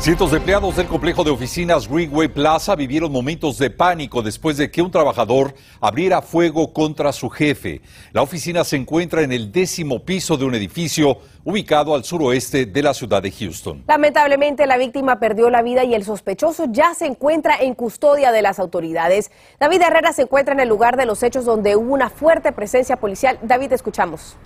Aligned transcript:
Cientos 0.00 0.30
de 0.30 0.36
empleados 0.36 0.76
del 0.76 0.86
complejo 0.86 1.24
de 1.24 1.32
oficinas 1.32 1.88
Greenway 1.88 2.28
Plaza 2.28 2.76
vivieron 2.76 3.10
momentos 3.10 3.58
de 3.58 3.68
pánico 3.68 4.22
después 4.22 4.56
de 4.56 4.70
que 4.70 4.80
un 4.80 4.92
trabajador 4.92 5.54
abriera 5.80 6.22
fuego 6.22 6.72
contra 6.72 7.12
su 7.12 7.28
jefe. 7.28 7.80
La 8.12 8.22
oficina 8.22 8.62
se 8.62 8.76
encuentra 8.76 9.22
en 9.22 9.32
el 9.32 9.50
décimo 9.50 10.04
piso 10.04 10.36
de 10.36 10.44
un 10.44 10.54
edificio 10.54 11.18
ubicado 11.44 11.96
al 11.96 12.04
suroeste 12.04 12.64
de 12.64 12.82
la 12.82 12.94
ciudad 12.94 13.20
de 13.20 13.32
Houston. 13.32 13.82
Lamentablemente, 13.88 14.68
la 14.68 14.76
víctima 14.76 15.18
perdió 15.18 15.50
la 15.50 15.62
vida 15.62 15.82
y 15.82 15.94
el 15.94 16.04
sospechoso 16.04 16.66
ya 16.70 16.94
se 16.94 17.06
encuentra 17.06 17.56
en 17.60 17.74
custodia 17.74 18.30
de 18.30 18.40
las 18.40 18.60
autoridades. 18.60 19.32
David 19.58 19.82
Herrera 19.82 20.12
se 20.12 20.22
encuentra 20.22 20.54
en 20.54 20.60
el 20.60 20.68
lugar 20.68 20.96
de 20.96 21.06
los 21.06 21.24
hechos 21.24 21.44
donde 21.44 21.74
hubo 21.74 21.92
una 21.92 22.08
fuerte 22.08 22.52
presencia 22.52 22.98
policial. 22.98 23.40
David, 23.42 23.72
escuchamos. 23.72 24.36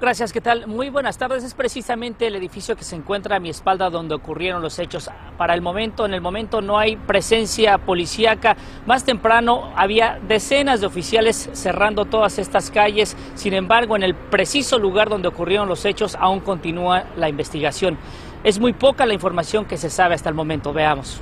Gracias, 0.00 0.32
¿qué 0.32 0.40
tal? 0.40 0.66
Muy 0.66 0.90
buenas 0.90 1.18
tardes. 1.18 1.44
Es 1.44 1.54
precisamente 1.54 2.26
el 2.26 2.34
edificio 2.34 2.74
que 2.76 2.82
se 2.82 2.96
encuentra 2.96 3.36
a 3.36 3.38
mi 3.38 3.48
espalda 3.48 3.90
donde 3.90 4.16
ocurrieron 4.16 4.60
los 4.60 4.80
hechos. 4.80 5.08
Para 5.38 5.54
el 5.54 5.62
momento, 5.62 6.04
en 6.04 6.14
el 6.14 6.20
momento 6.20 6.60
no 6.60 6.78
hay 6.78 6.96
presencia 6.96 7.78
policíaca. 7.78 8.56
Más 8.86 9.04
temprano 9.04 9.72
había 9.76 10.18
decenas 10.26 10.80
de 10.80 10.88
oficiales 10.88 11.48
cerrando 11.52 12.06
todas 12.06 12.40
estas 12.40 12.72
calles. 12.72 13.16
Sin 13.36 13.54
embargo, 13.54 13.94
en 13.94 14.02
el 14.02 14.16
preciso 14.16 14.80
lugar 14.80 15.08
donde 15.08 15.28
ocurrieron 15.28 15.68
los 15.68 15.84
hechos 15.84 16.16
aún 16.16 16.40
continúa 16.40 17.04
la 17.16 17.28
investigación. 17.28 17.96
Es 18.42 18.58
muy 18.58 18.72
poca 18.72 19.06
la 19.06 19.14
información 19.14 19.64
que 19.64 19.76
se 19.76 19.90
sabe 19.90 20.16
hasta 20.16 20.28
el 20.28 20.34
momento. 20.34 20.72
Veamos. 20.72 21.20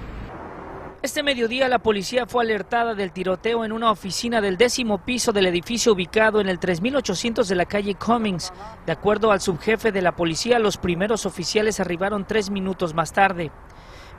Este 1.03 1.25
mediodía 1.25 1.69
la 1.69 1.81
policía 1.81 2.27
fue 2.27 2.45
alertada 2.45 2.95
del 2.95 3.11
tiroteo 3.11 3.65
en 3.65 3.73
una 3.73 3.91
oficina 3.91 4.41
del 4.41 4.57
décimo 4.57 4.99
piso 4.99 5.33
del 5.33 5.47
edificio 5.47 5.95
ubicado 5.95 6.41
en 6.41 6.49
el 6.49 6.61
3800 6.61 7.49
de 7.49 7.57
la 7.57 7.65
calle 7.65 7.97
Cummings. 7.97 8.53
De 8.87 8.93
acuerdo 8.93 9.33
al 9.33 9.41
subjefe 9.41 9.91
de 9.91 10.01
la 10.01 10.15
policía, 10.15 10.61
los 10.61 10.77
primeros 10.77 11.27
oficiales 11.27 11.81
arribaron 11.81 12.25
tres 12.25 12.51
minutos 12.51 12.95
más 12.95 13.13
tarde. 13.13 13.51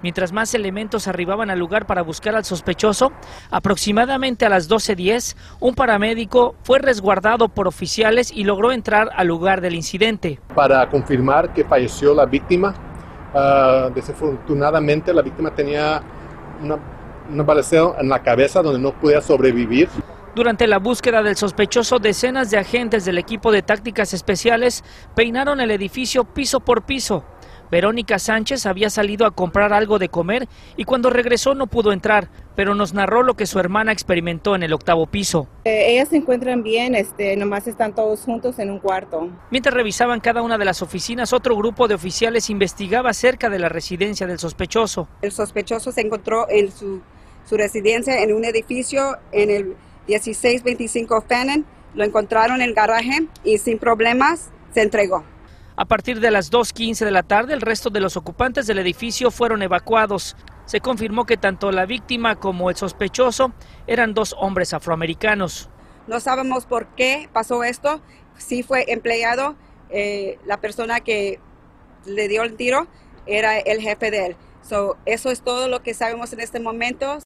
Mientras 0.02 0.34
más 0.34 0.53
elementos 0.56 1.08
arribaban 1.08 1.50
al 1.50 1.58
lugar 1.58 1.86
para 1.88 2.02
buscar 2.02 2.36
al 2.36 2.44
sospechoso, 2.44 3.14
aproximadamente 3.50 4.45
a 4.45 4.50
las 4.50 4.70
12.10, 4.70 5.38
un 5.62 5.75
paramédico 5.75 6.56
fue 6.64 6.80
resguardado 6.80 7.47
por 7.47 7.66
oficiales 7.66 8.30
y 8.30 8.44
logró 8.44 8.73
entrar 8.73 9.09
al 9.16 9.28
lugar 9.28 9.62
del 9.62 9.75
incidente. 9.75 10.42
Para 10.53 10.90
confirmar 10.90 11.53
que 11.53 11.64
falleció 11.64 12.14
la 12.14 12.25
víctima, 12.25 12.75
uh, 13.34 13.90
desafortunadamente 13.94 15.14
la 15.14 15.22
víctima 15.22 15.56
tenía 15.56 16.03
una, 16.64 16.80
un 17.30 17.95
en 18.00 18.09
la 18.09 18.23
cabeza 18.23 18.61
donde 18.61 18.80
no 18.80 18.92
podía 18.92 19.22
sobrevivir. 19.22 19.89
Durante 20.36 20.66
la 20.66 20.80
búsqueda 20.80 21.22
del 21.22 21.36
sospechoso, 21.36 22.00
decenas 22.00 22.50
de 22.50 22.58
agentes 22.58 23.06
del 23.06 23.19
equipo 23.19 23.52
de 23.52 23.61
tácticas 23.61 24.14
especiales 24.14 24.84
peinaron 25.16 25.61
el 25.61 25.69
edificio 25.69 26.23
piso 26.23 26.59
por 26.59 26.84
piso. 26.84 27.23
Verónica 27.73 28.19
Sánchez 28.19 28.67
había 28.67 28.91
salido 28.91 29.25
a 29.25 29.31
comprar 29.31 29.73
algo 29.73 29.97
de 29.97 30.07
comer 30.07 30.47
y 30.77 30.83
cuando 30.83 31.09
regresó 31.09 31.55
no 31.55 31.66
pudo 31.66 31.91
entrar, 31.91 32.29
pero 32.55 32.75
nos 32.75 32.93
narró 32.93 33.23
lo 33.23 33.33
que 33.33 33.47
su 33.47 33.57
hermana 33.57 33.91
experimentó 33.91 34.55
en 34.55 34.61
el 34.61 34.73
octavo 34.73 35.07
piso. 35.07 35.47
Eh, 35.66 35.94
ellas 35.94 36.09
se 36.09 36.17
encuentran 36.17 36.61
bien, 36.61 36.94
este, 36.94 37.35
nomás 37.35 37.67
están 37.67 37.95
todos 37.95 38.19
juntos 38.19 38.59
en 38.59 38.69
un 38.69 38.77
cuarto. 38.77 39.27
Mientras 39.49 39.73
revisaban 39.73 40.19
cada 40.19 40.44
una 40.44 40.59
de 40.59 40.66
las 40.66 40.83
oficinas, 40.83 41.33
otro 41.33 41.57
grupo 41.57 41.88
de 41.88 41.95
oficiales 41.95 42.51
investigaba 42.51 43.11
cerca 43.11 43.49
de 43.49 43.57
la 43.57 43.69
residencia 43.69 44.27
del 44.27 44.38
sospechoso. 44.38 45.07
El 45.23 45.31
sospechoso 45.31 45.91
se 45.91 46.01
encontró 46.01 46.47
en 46.49 46.71
su, 46.71 47.01
su 47.44 47.57
residencia 47.57 48.21
en 48.21 48.35
un 48.35 48.45
edificio 48.45 49.17
en 49.31 49.49
el 49.49 49.75
1625 50.07 51.23
Fannin. 51.27 51.66
Lo 51.95 52.03
encontraron 52.03 52.57
en 52.57 52.69
el 52.69 52.75
garaje 52.75 53.27
y 53.44 53.57
sin 53.57 53.79
problemas 53.79 54.51
se 54.75 54.83
entregó. 54.83 55.23
A 55.75 55.85
partir 55.85 56.19
de 56.19 56.29
las 56.29 56.52
2.15 56.52 57.03
de 57.03 57.09
la 57.09 57.23
tarde, 57.23 57.53
el 57.53 57.61
resto 57.61 57.89
de 57.89 58.00
los 58.00 58.16
ocupantes 58.16 58.67
del 58.67 58.78
edificio 58.78 59.31
fueron 59.31 59.63
evacuados. 59.63 60.35
Se 60.66 60.81
confirmó 60.81 61.25
que 61.25 61.35
tanto 61.35 61.72
la 61.72 61.88
víctima 61.88 62.35
como 62.35 62.69
el 62.69 62.75
sospechoso 62.75 63.53
eran 63.88 64.13
dos 64.13 64.35
hombres 64.38 64.73
afroamericanos. 64.73 65.69
No 66.06 66.19
sabemos 66.19 66.67
por 66.67 66.88
qué 66.95 67.28
pasó 67.33 67.63
esto. 67.63 68.01
Sí 68.38 68.62
fue 68.62 68.85
empleado. 68.91 69.56
Eh, 69.89 70.38
la 70.45 70.62
persona 70.62 71.00
que 71.00 71.39
le 72.06 72.28
dio 72.28 72.44
el 72.44 72.56
tiro 72.56 72.88
era 73.25 73.57
el 73.57 73.81
jefe 73.81 74.12
de 74.12 74.28
él. 74.28 74.35
eso 75.06 75.31
es 75.31 75.41
todo 75.41 75.67
lo 75.67 75.81
que 75.81 75.95
sabemos 75.95 76.33
en 76.33 76.39
este 76.39 76.59
momento. 76.59 77.17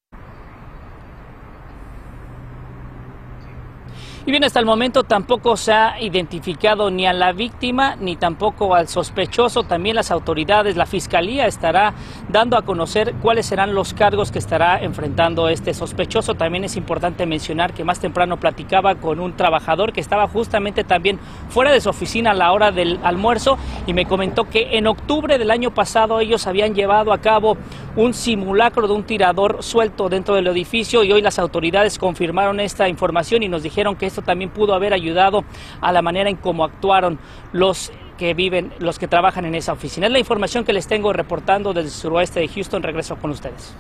Y 4.27 4.31
bien, 4.31 4.43
hasta 4.43 4.59
el 4.59 4.65
momento 4.65 5.05
tampoco 5.05 5.55
se 5.55 5.71
ha 5.71 6.01
identificado 6.01 6.91
ni 6.91 7.07
a 7.07 7.13
la 7.13 7.31
víctima 7.31 7.95
ni 7.95 8.17
tampoco 8.17 8.75
al 8.75 8.89
sospechoso. 8.89 9.63
También 9.63 9.95
las 9.95 10.11
autoridades, 10.11 10.75
la 10.75 10.85
fiscalía 10.85 11.47
estará 11.47 11.93
dando 12.27 12.57
a 12.57 12.63
conocer 12.63 13.13
cuáles 13.21 13.45
serán 13.45 13.73
los 13.73 13.93
cargos 13.93 14.33
que 14.33 14.39
estará 14.39 14.83
enfrentando 14.83 15.47
este 15.47 15.73
sospechoso. 15.73 16.35
También 16.35 16.65
es 16.65 16.75
importante 16.75 17.25
mencionar 17.25 17.73
que 17.73 17.85
más 17.85 18.01
temprano 18.01 18.37
platicaba 18.37 18.95
con 18.95 19.21
un 19.21 19.31
trabajador 19.37 19.93
que 19.93 20.01
estaba 20.01 20.27
justamente 20.27 20.83
también 20.83 21.21
fuera 21.47 21.71
de 21.71 21.79
su 21.79 21.87
oficina 21.87 22.31
a 22.31 22.33
la 22.33 22.51
hora 22.51 22.73
del 22.73 22.99
almuerzo 23.03 23.57
y 23.85 23.93
me 23.93 24.07
comentó 24.07 24.43
que 24.49 24.77
en 24.77 24.87
octubre 24.87 25.37
del 25.37 25.51
año 25.51 25.73
pasado 25.73 26.19
ellos 26.19 26.47
habían 26.47 26.75
llevado 26.75 27.13
a 27.13 27.19
cabo 27.19 27.55
un 27.97 28.13
simulacro 28.13 28.87
de 28.87 28.93
un 28.93 29.03
tirador 29.03 29.63
suelto 29.63 30.07
dentro 30.07 30.35
del 30.35 30.45
edificio 30.47 31.03
y 31.03 31.11
hoy 31.11 31.21
las 31.21 31.39
autoridades 31.39 31.97
confirmaron 31.97 32.59
esta 32.59 32.87
información 32.87 33.41
y 33.41 33.49
nos 33.49 33.63
dijeron 33.63 33.95
que 33.95 34.09
también 34.11 34.51
pudo 34.51 34.75
haber 34.75 34.93
ayudado 34.93 35.43
a 35.81 35.91
la 35.91 36.03
manera 36.03 36.29
en 36.29 36.35
cómo 36.35 36.63
actuaron 36.63 37.19
los 37.53 37.91
que 38.19 38.35
viven, 38.35 38.71
los 38.79 38.99
que 38.99 39.07
trabajan 39.07 39.45
en 39.45 39.55
esa 39.55 39.73
oficina. 39.73 40.07
Es 40.07 40.13
la 40.13 40.19
información 40.19 40.63
que 40.63 40.73
les 40.73 40.87
tengo 40.87 41.11
reportando 41.11 41.73
desde 41.73 41.89
el 41.89 41.93
suroeste 41.93 42.39
de 42.39 42.47
Houston. 42.47 42.83
Regreso 42.83 43.15
con 43.17 43.31
ustedes. 43.31 43.73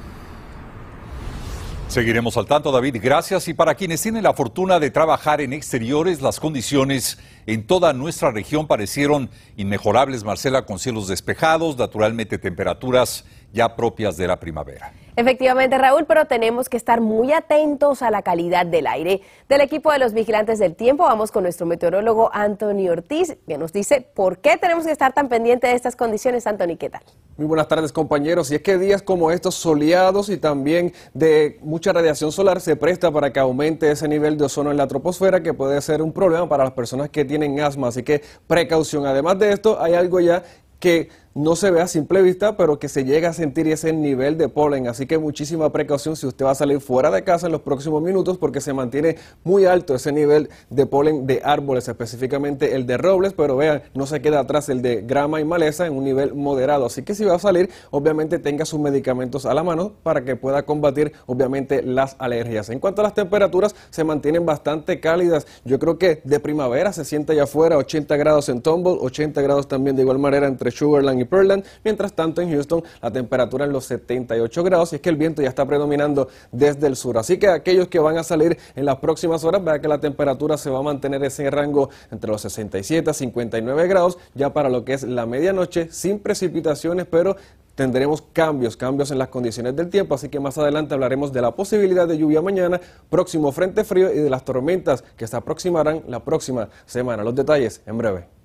Seguiremos 1.87 2.35
al 2.37 2.45
tanto, 2.45 2.71
David. 2.71 2.97
Gracias. 3.01 3.47
Y 3.47 3.53
para 3.53 3.75
quienes 3.75 4.01
tienen 4.01 4.23
la 4.23 4.33
fortuna 4.33 4.79
de 4.79 4.91
trabajar 4.91 5.41
en 5.41 5.53
exteriores, 5.53 6.21
las 6.21 6.39
condiciones 6.39 7.17
en 7.45 7.65
toda 7.65 7.93
nuestra 7.93 8.31
región 8.31 8.67
parecieron 8.67 9.29
inmejorables, 9.55 10.23
Marcela, 10.23 10.65
con 10.65 10.79
cielos 10.79 11.07
despejados, 11.07 11.77
naturalmente 11.77 12.37
temperaturas 12.37 13.25
ya 13.57 13.75
propias 13.75 14.15
de 14.15 14.27
la 14.27 14.39
primavera. 14.39 14.93
Efectivamente, 15.17 15.79
Raúl, 15.79 16.05
pero 16.05 16.25
tenemos 16.25 16.69
que 16.69 16.77
estar 16.77 17.01
muy 17.01 17.33
atentos 17.33 18.03
a 18.03 18.11
la 18.11 18.21
calidad 18.21 18.67
del 18.67 18.85
aire. 18.85 19.21
Del 19.49 19.61
equipo 19.61 19.91
de 19.91 19.97
los 19.97 20.13
vigilantes 20.13 20.59
del 20.59 20.75
tiempo, 20.75 21.05
vamos 21.05 21.31
con 21.31 21.41
nuestro 21.41 21.65
meteorólogo 21.65 22.29
Anthony 22.33 22.87
Ortiz, 22.87 23.35
que 23.47 23.57
nos 23.57 23.73
dice 23.73 24.07
por 24.13 24.37
qué 24.37 24.57
tenemos 24.57 24.85
que 24.85 24.91
estar 24.91 25.13
tan 25.13 25.27
pendientes 25.27 25.71
de 25.71 25.75
estas 25.75 25.95
condiciones. 25.95 26.45
Anthony, 26.45 26.77
¿qué 26.77 26.91
tal? 26.91 27.01
Muy 27.35 27.47
buenas 27.47 27.67
tardes, 27.67 27.91
compañeros. 27.91 28.51
Y 28.51 28.55
es 28.55 28.61
que 28.61 28.77
días 28.77 29.01
como 29.01 29.31
estos 29.31 29.55
soleados 29.55 30.29
y 30.29 30.37
también 30.37 30.93
de 31.15 31.57
mucha 31.63 31.91
radiación 31.91 32.31
solar 32.31 32.61
se 32.61 32.75
presta 32.75 33.09
para 33.11 33.33
que 33.33 33.39
aumente 33.39 33.89
ese 33.89 34.07
nivel 34.07 34.37
de 34.37 34.45
ozono 34.45 34.69
en 34.69 34.77
la 34.77 34.87
troposfera, 34.87 35.41
que 35.41 35.55
puede 35.55 35.81
ser 35.81 36.03
un 36.03 36.13
problema 36.13 36.47
para 36.47 36.63
las 36.63 36.73
personas 36.73 37.09
que 37.09 37.25
tienen 37.25 37.59
asma. 37.59 37.87
Así 37.87 38.03
que 38.03 38.21
precaución. 38.45 39.07
Además 39.07 39.39
de 39.39 39.51
esto, 39.51 39.81
hay 39.81 39.95
algo 39.95 40.19
ya 40.19 40.43
que 40.79 41.09
no 41.37 41.55
se 41.55 41.69
ve 41.69 41.81
a 41.81 41.87
simple 41.87 42.23
vista, 42.23 42.57
pero 42.57 42.79
que 42.79 42.89
se 42.89 43.05
llega 43.05 43.29
a 43.29 43.33
sentir 43.33 43.67
ese 43.67 43.93
nivel 43.93 44.39
de 44.39 44.49
polen. 44.49 44.87
Así 44.87 45.05
que 45.05 45.19
muchísima 45.19 45.71
precaución 45.71 46.15
si 46.15 46.25
usted 46.25 46.45
va 46.45 46.51
a 46.51 46.55
salir 46.55 46.81
fuera 46.81 47.11
de 47.11 47.23
casa 47.23 47.45
en 47.45 47.51
los 47.51 47.61
próximos 47.61 48.01
minutos, 48.01 48.39
porque 48.39 48.59
se 48.59 48.73
mantiene 48.73 49.17
muy 49.43 49.65
alto 49.65 49.93
ese 49.93 50.11
nivel 50.11 50.49
de 50.71 50.87
polen 50.87 51.27
de 51.27 51.41
árboles, 51.43 51.87
específicamente 51.87 52.75
el 52.75 52.87
de 52.87 52.97
robles, 52.97 53.33
pero 53.33 53.55
vean, 53.55 53.83
no 53.93 54.07
se 54.07 54.19
queda 54.19 54.39
atrás 54.39 54.67
el 54.69 54.81
de 54.81 55.03
grama 55.03 55.39
y 55.39 55.45
maleza 55.45 55.85
en 55.85 55.93
un 55.93 56.05
nivel 56.05 56.33
moderado. 56.33 56.87
Así 56.87 57.03
que 57.03 57.13
si 57.13 57.23
va 57.23 57.35
a 57.35 57.39
salir, 57.39 57.69
obviamente 57.91 58.39
tenga 58.39 58.65
sus 58.65 58.79
medicamentos 58.79 59.45
a 59.45 59.53
la 59.53 59.63
mano 59.63 59.93
para 60.01 60.25
que 60.25 60.35
pueda 60.35 60.63
combatir, 60.63 61.13
obviamente, 61.27 61.83
las 61.83 62.15
alergias. 62.17 62.71
En 62.71 62.79
cuanto 62.79 63.01
a 63.01 63.03
las 63.03 63.13
temperaturas, 63.13 63.75
se 63.91 64.03
mantienen 64.03 64.43
bastante 64.43 64.99
cálidas. 64.99 65.45
Yo 65.65 65.77
creo 65.77 65.99
que 65.99 66.19
de 66.23 66.39
primavera 66.39 66.93
se 66.93 67.05
siente 67.05 67.33
allá 67.33 67.43
afuera 67.43 67.77
80 67.77 68.17
grados 68.17 68.49
en 68.49 68.63
Tumble, 68.63 68.97
80 68.99 69.39
grados 69.43 69.67
también 69.67 69.95
de 69.95 70.01
igual 70.01 70.17
manera 70.17 70.47
entre 70.47 70.71
Sugarland 70.71 71.21
y 71.21 71.26
Pearland. 71.27 71.63
Mientras 71.83 72.13
tanto, 72.13 72.41
en 72.41 72.51
Houston 72.51 72.83
la 73.01 73.11
temperatura 73.11 73.65
en 73.65 73.71
los 73.71 73.85
78 73.85 74.63
grados 74.63 74.93
y 74.93 74.95
es 74.95 75.01
que 75.01 75.09
el 75.09 75.15
viento 75.15 75.41
ya 75.41 75.49
está 75.49 75.65
predominando 75.65 76.27
desde 76.51 76.87
el 76.87 76.95
sur. 76.95 77.17
Así 77.17 77.37
que 77.37 77.47
aquellos 77.47 77.87
que 77.87 77.99
van 77.99 78.17
a 78.17 78.23
salir 78.23 78.57
en 78.75 78.85
las 78.85 78.97
próximas 78.97 79.43
horas, 79.43 79.63
vean 79.63 79.81
que 79.81 79.87
la 79.87 79.99
temperatura 79.99 80.57
se 80.57 80.69
va 80.69 80.79
a 80.79 80.83
mantener 80.83 81.23
ese 81.23 81.49
rango 81.49 81.89
entre 82.11 82.31
los 82.31 82.41
67 82.41 83.09
a 83.09 83.13
59 83.13 83.87
grados 83.87 84.17
ya 84.33 84.53
para 84.53 84.69
lo 84.69 84.85
que 84.85 84.93
es 84.93 85.03
la 85.03 85.25
medianoche, 85.25 85.89
sin 85.91 86.19
precipitaciones, 86.19 87.05
pero 87.09 87.35
tendremos 87.75 88.23
cambios, 88.33 88.75
cambios 88.75 89.11
en 89.11 89.19
las 89.19 89.27
condiciones 89.27 89.75
del 89.75 89.89
tiempo, 89.89 90.15
así 90.15 90.29
que 90.29 90.39
más 90.39 90.57
adelante 90.57 90.95
hablaremos 90.95 91.31
de 91.31 91.41
la 91.41 91.51
posibilidad 91.51 92.07
de 92.07 92.17
lluvia 92.17 92.41
mañana, 92.41 92.81
próximo 93.09 93.51
frente 93.51 93.83
frío 93.83 94.11
y 94.11 94.17
de 94.17 94.29
las 94.29 94.43
tormentas 94.43 95.03
que 95.15 95.27
se 95.27 95.37
aproximarán 95.37 96.03
la 96.07 96.23
próxima 96.23 96.69
semana. 96.85 97.23
Los 97.23 97.35
detalles 97.35 97.81
en 97.85 97.97
breve. 97.97 98.36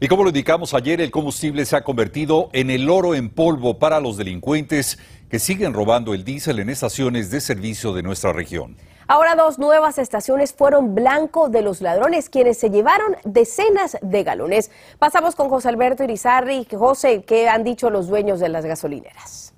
Y 0.00 0.08
como 0.08 0.24
lo 0.24 0.30
indicamos 0.30 0.74
ayer, 0.74 1.00
el 1.00 1.12
combustible 1.12 1.64
se 1.64 1.76
ha 1.76 1.84
convertido 1.84 2.50
en 2.52 2.70
el 2.70 2.90
oro 2.90 3.14
en 3.14 3.30
polvo 3.30 3.78
para 3.78 4.00
los 4.00 4.16
delincuentes 4.16 4.98
que 5.30 5.38
siguen 5.38 5.72
robando 5.72 6.14
el 6.14 6.24
diésel 6.24 6.58
en 6.58 6.68
estaciones 6.68 7.30
de 7.30 7.40
servicio 7.40 7.92
de 7.92 8.02
nuestra 8.02 8.32
región. 8.32 8.76
Ahora 9.06 9.36
dos 9.36 9.58
nuevas 9.58 9.98
estaciones 9.98 10.52
fueron 10.52 10.94
blanco 10.94 11.48
de 11.48 11.62
los 11.62 11.80
ladrones, 11.80 12.28
quienes 12.28 12.58
se 12.58 12.70
llevaron 12.70 13.16
decenas 13.24 13.96
de 14.02 14.24
galones. 14.24 14.70
Pasamos 14.98 15.36
con 15.36 15.48
José 15.48 15.68
Alberto 15.68 16.02
Irizarri. 16.02 16.66
José, 16.70 17.22
¿qué 17.22 17.48
han 17.48 17.64
dicho 17.64 17.90
los 17.90 18.08
dueños 18.08 18.40
de 18.40 18.48
las 18.48 18.64
gasolineras? 18.64 19.53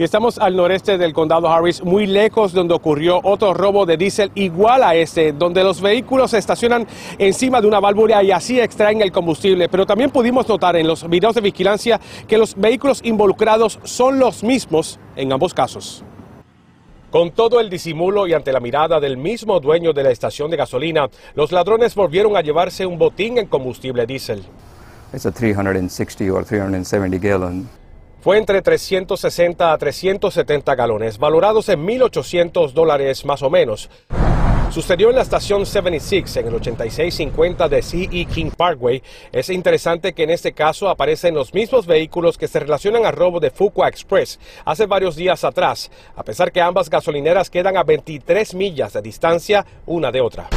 Y 0.00 0.02
estamos 0.02 0.38
al 0.38 0.56
noreste 0.56 0.96
del 0.96 1.12
condado 1.12 1.46
Harris, 1.52 1.84
muy 1.84 2.06
lejos 2.06 2.54
donde 2.54 2.72
ocurrió 2.72 3.20
otro 3.22 3.52
robo 3.52 3.84
de 3.84 3.98
diésel 3.98 4.32
igual 4.34 4.82
a 4.82 4.94
este, 4.94 5.34
donde 5.34 5.62
los 5.62 5.82
vehículos 5.82 6.30
se 6.30 6.38
estacionan 6.38 6.86
encima 7.18 7.60
de 7.60 7.66
una 7.66 7.80
válvula 7.80 8.22
y 8.22 8.30
así 8.30 8.58
extraen 8.58 9.02
el 9.02 9.12
combustible. 9.12 9.68
Pero 9.68 9.84
también 9.84 10.08
pudimos 10.08 10.48
notar 10.48 10.74
en 10.76 10.88
los 10.88 11.06
videos 11.06 11.34
de 11.34 11.42
vigilancia 11.42 12.00
que 12.26 12.38
los 12.38 12.54
vehículos 12.56 13.02
involucrados 13.04 13.78
son 13.84 14.18
los 14.18 14.42
mismos 14.42 14.98
en 15.16 15.34
ambos 15.34 15.52
casos. 15.52 16.02
Con 17.10 17.32
todo 17.32 17.60
el 17.60 17.68
disimulo 17.68 18.26
y 18.26 18.32
ante 18.32 18.54
la 18.54 18.60
mirada 18.60 19.00
del 19.00 19.18
mismo 19.18 19.60
dueño 19.60 19.92
de 19.92 20.02
la 20.02 20.12
estación 20.12 20.50
de 20.50 20.56
gasolina, 20.56 21.10
los 21.34 21.52
ladrones 21.52 21.94
volvieron 21.94 22.38
a 22.38 22.40
llevarse 22.40 22.86
un 22.86 22.96
botín 22.96 23.36
en 23.36 23.48
combustible 23.48 24.06
diésel. 24.06 24.42
It's 25.12 25.26
a 25.26 25.30
360 25.30 26.32
or 26.32 26.42
370 26.42 27.18
gallon 27.18 27.79
fue 28.20 28.38
entre 28.38 28.62
360 28.62 29.72
a 29.72 29.78
370 29.78 30.74
galones, 30.74 31.18
valorados 31.18 31.68
en 31.68 31.86
1.800 31.86 32.72
dólares 32.72 33.24
más 33.24 33.42
o 33.42 33.50
menos. 33.50 33.88
Sucedió 34.70 35.10
en 35.10 35.16
la 35.16 35.22
estación 35.22 35.66
76 35.66 36.36
en 36.36 36.46
el 36.46 36.54
8650 36.54 37.68
de 37.68 37.82
CE 37.82 38.24
King 38.26 38.50
Parkway. 38.56 39.02
Es 39.32 39.50
interesante 39.50 40.12
que 40.12 40.22
en 40.22 40.30
este 40.30 40.52
caso 40.52 40.88
aparecen 40.88 41.34
los 41.34 41.52
mismos 41.52 41.86
vehículos 41.86 42.38
que 42.38 42.46
se 42.46 42.60
relacionan 42.60 43.04
al 43.04 43.14
robo 43.14 43.40
de 43.40 43.50
Fuqua 43.50 43.88
Express 43.88 44.38
hace 44.64 44.86
varios 44.86 45.16
días 45.16 45.42
atrás, 45.42 45.90
a 46.14 46.22
pesar 46.22 46.52
que 46.52 46.60
ambas 46.60 46.88
gasolineras 46.88 47.50
quedan 47.50 47.76
a 47.76 47.82
23 47.82 48.54
millas 48.54 48.92
de 48.92 49.02
distancia 49.02 49.66
una 49.86 50.12
de 50.12 50.20
otra. 50.20 50.48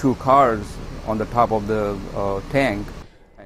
Two 0.00 0.14
cars 0.14 0.64
on 1.06 1.18
the 1.18 1.26
top 1.26 1.52
of 1.52 1.66
the 1.66 1.94
uh, 2.16 2.40
tank 2.50 2.86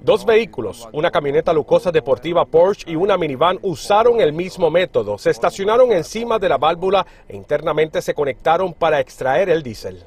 Dos 0.05 0.27
vehículos, 0.27 0.87
una 0.93 1.11
camioneta 1.11 1.55
lujosa 1.55 1.91
deportiva 1.91 2.45
Porsche 2.45 2.91
y 2.91 2.95
una 2.95 3.17
minivan 3.17 3.59
usaron 3.63 4.21
el 4.21 4.35
mismo 4.35 4.71
método. 4.71 5.17
Se 5.17 5.31
estacionaron 5.31 5.93
encima 5.93 6.39
de 6.39 6.51
la 6.51 6.59
válvula 6.59 7.07
e 7.27 7.35
internamente 7.35 8.03
se 8.03 8.13
conectaron 8.13 8.75
para 8.75 9.01
extraer 9.01 9.49
el 9.49 9.63
diésel. 9.63 10.05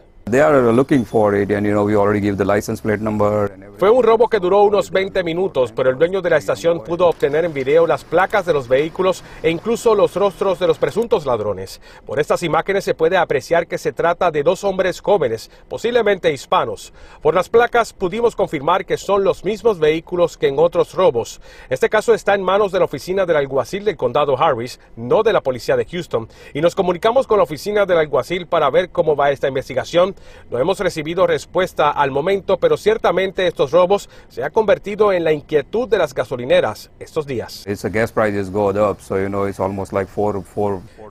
Fue 3.77 3.89
un 3.89 4.03
robo 4.03 4.27
que 4.27 4.39
duró 4.39 4.63
unos 4.63 4.91
20 4.91 5.23
minutos, 5.23 5.71
pero 5.71 5.89
el 5.89 5.97
dueño 5.97 6.21
de 6.21 6.31
la 6.31 6.37
estación 6.37 6.83
pudo 6.83 7.07
obtener 7.07 7.45
en 7.45 7.53
video 7.53 7.87
las 7.87 8.03
placas 8.03 8.45
de 8.45 8.51
los 8.51 8.67
vehículos 8.67 9.23
e 9.41 9.49
incluso 9.49 9.95
los 9.95 10.15
rostros 10.15 10.59
de 10.59 10.67
los 10.67 10.79
presuntos 10.79 11.25
ladrones. 11.25 11.79
Por 12.05 12.19
estas 12.19 12.43
imágenes 12.43 12.83
se 12.83 12.93
puede 12.93 13.15
apreciar 13.15 13.67
que 13.67 13.77
se 13.77 13.93
trata 13.93 14.29
de 14.29 14.43
dos 14.43 14.65
hombres 14.65 14.99
jóvenes, 14.99 15.49
posiblemente 15.69 16.33
hispanos. 16.33 16.91
Por 17.21 17.33
las 17.33 17.47
placas 17.47 17.93
pudimos 17.93 18.35
confirmar 18.35 18.85
que 18.85 18.97
son 18.97 19.23
los 19.23 19.45
mismos 19.45 19.79
vehículos 19.79 20.37
que 20.37 20.47
en 20.47 20.59
otros 20.59 20.93
robos. 20.93 21.39
Este 21.69 21.87
caso 21.89 22.13
está 22.13 22.35
en 22.35 22.43
manos 22.43 22.73
de 22.73 22.79
la 22.79 22.85
oficina 22.85 23.25
del 23.25 23.37
alguacil 23.37 23.85
del 23.85 23.95
condado 23.95 24.37
Harris, 24.37 24.79
no 24.97 25.23
de 25.23 25.31
la 25.31 25.41
policía 25.41 25.77
de 25.77 25.85
Houston, 25.85 26.27
y 26.53 26.59
nos 26.59 26.75
comunicamos 26.75 27.27
con 27.27 27.37
la 27.37 27.43
oficina 27.43 27.85
del 27.85 27.99
alguacil 27.99 28.47
para 28.47 28.69
ver 28.69 28.89
cómo 28.89 29.15
va 29.15 29.31
esta 29.31 29.47
investigación 29.47 30.16
no 30.49 30.59
hemos 30.59 30.79
recibido 30.79 31.27
respuesta 31.27 31.91
al 31.91 32.11
momento, 32.11 32.57
pero 32.57 32.77
ciertamente 32.77 33.47
estos 33.47 33.71
robos 33.71 34.09
se 34.27 34.43
han 34.43 34.51
convertido 34.51 35.11
en 35.11 35.23
la 35.23 35.33
inquietud 35.33 35.87
de 35.87 35.97
las 35.97 36.13
gasolineras 36.13 36.91
estos 36.99 37.25
días. 37.25 37.63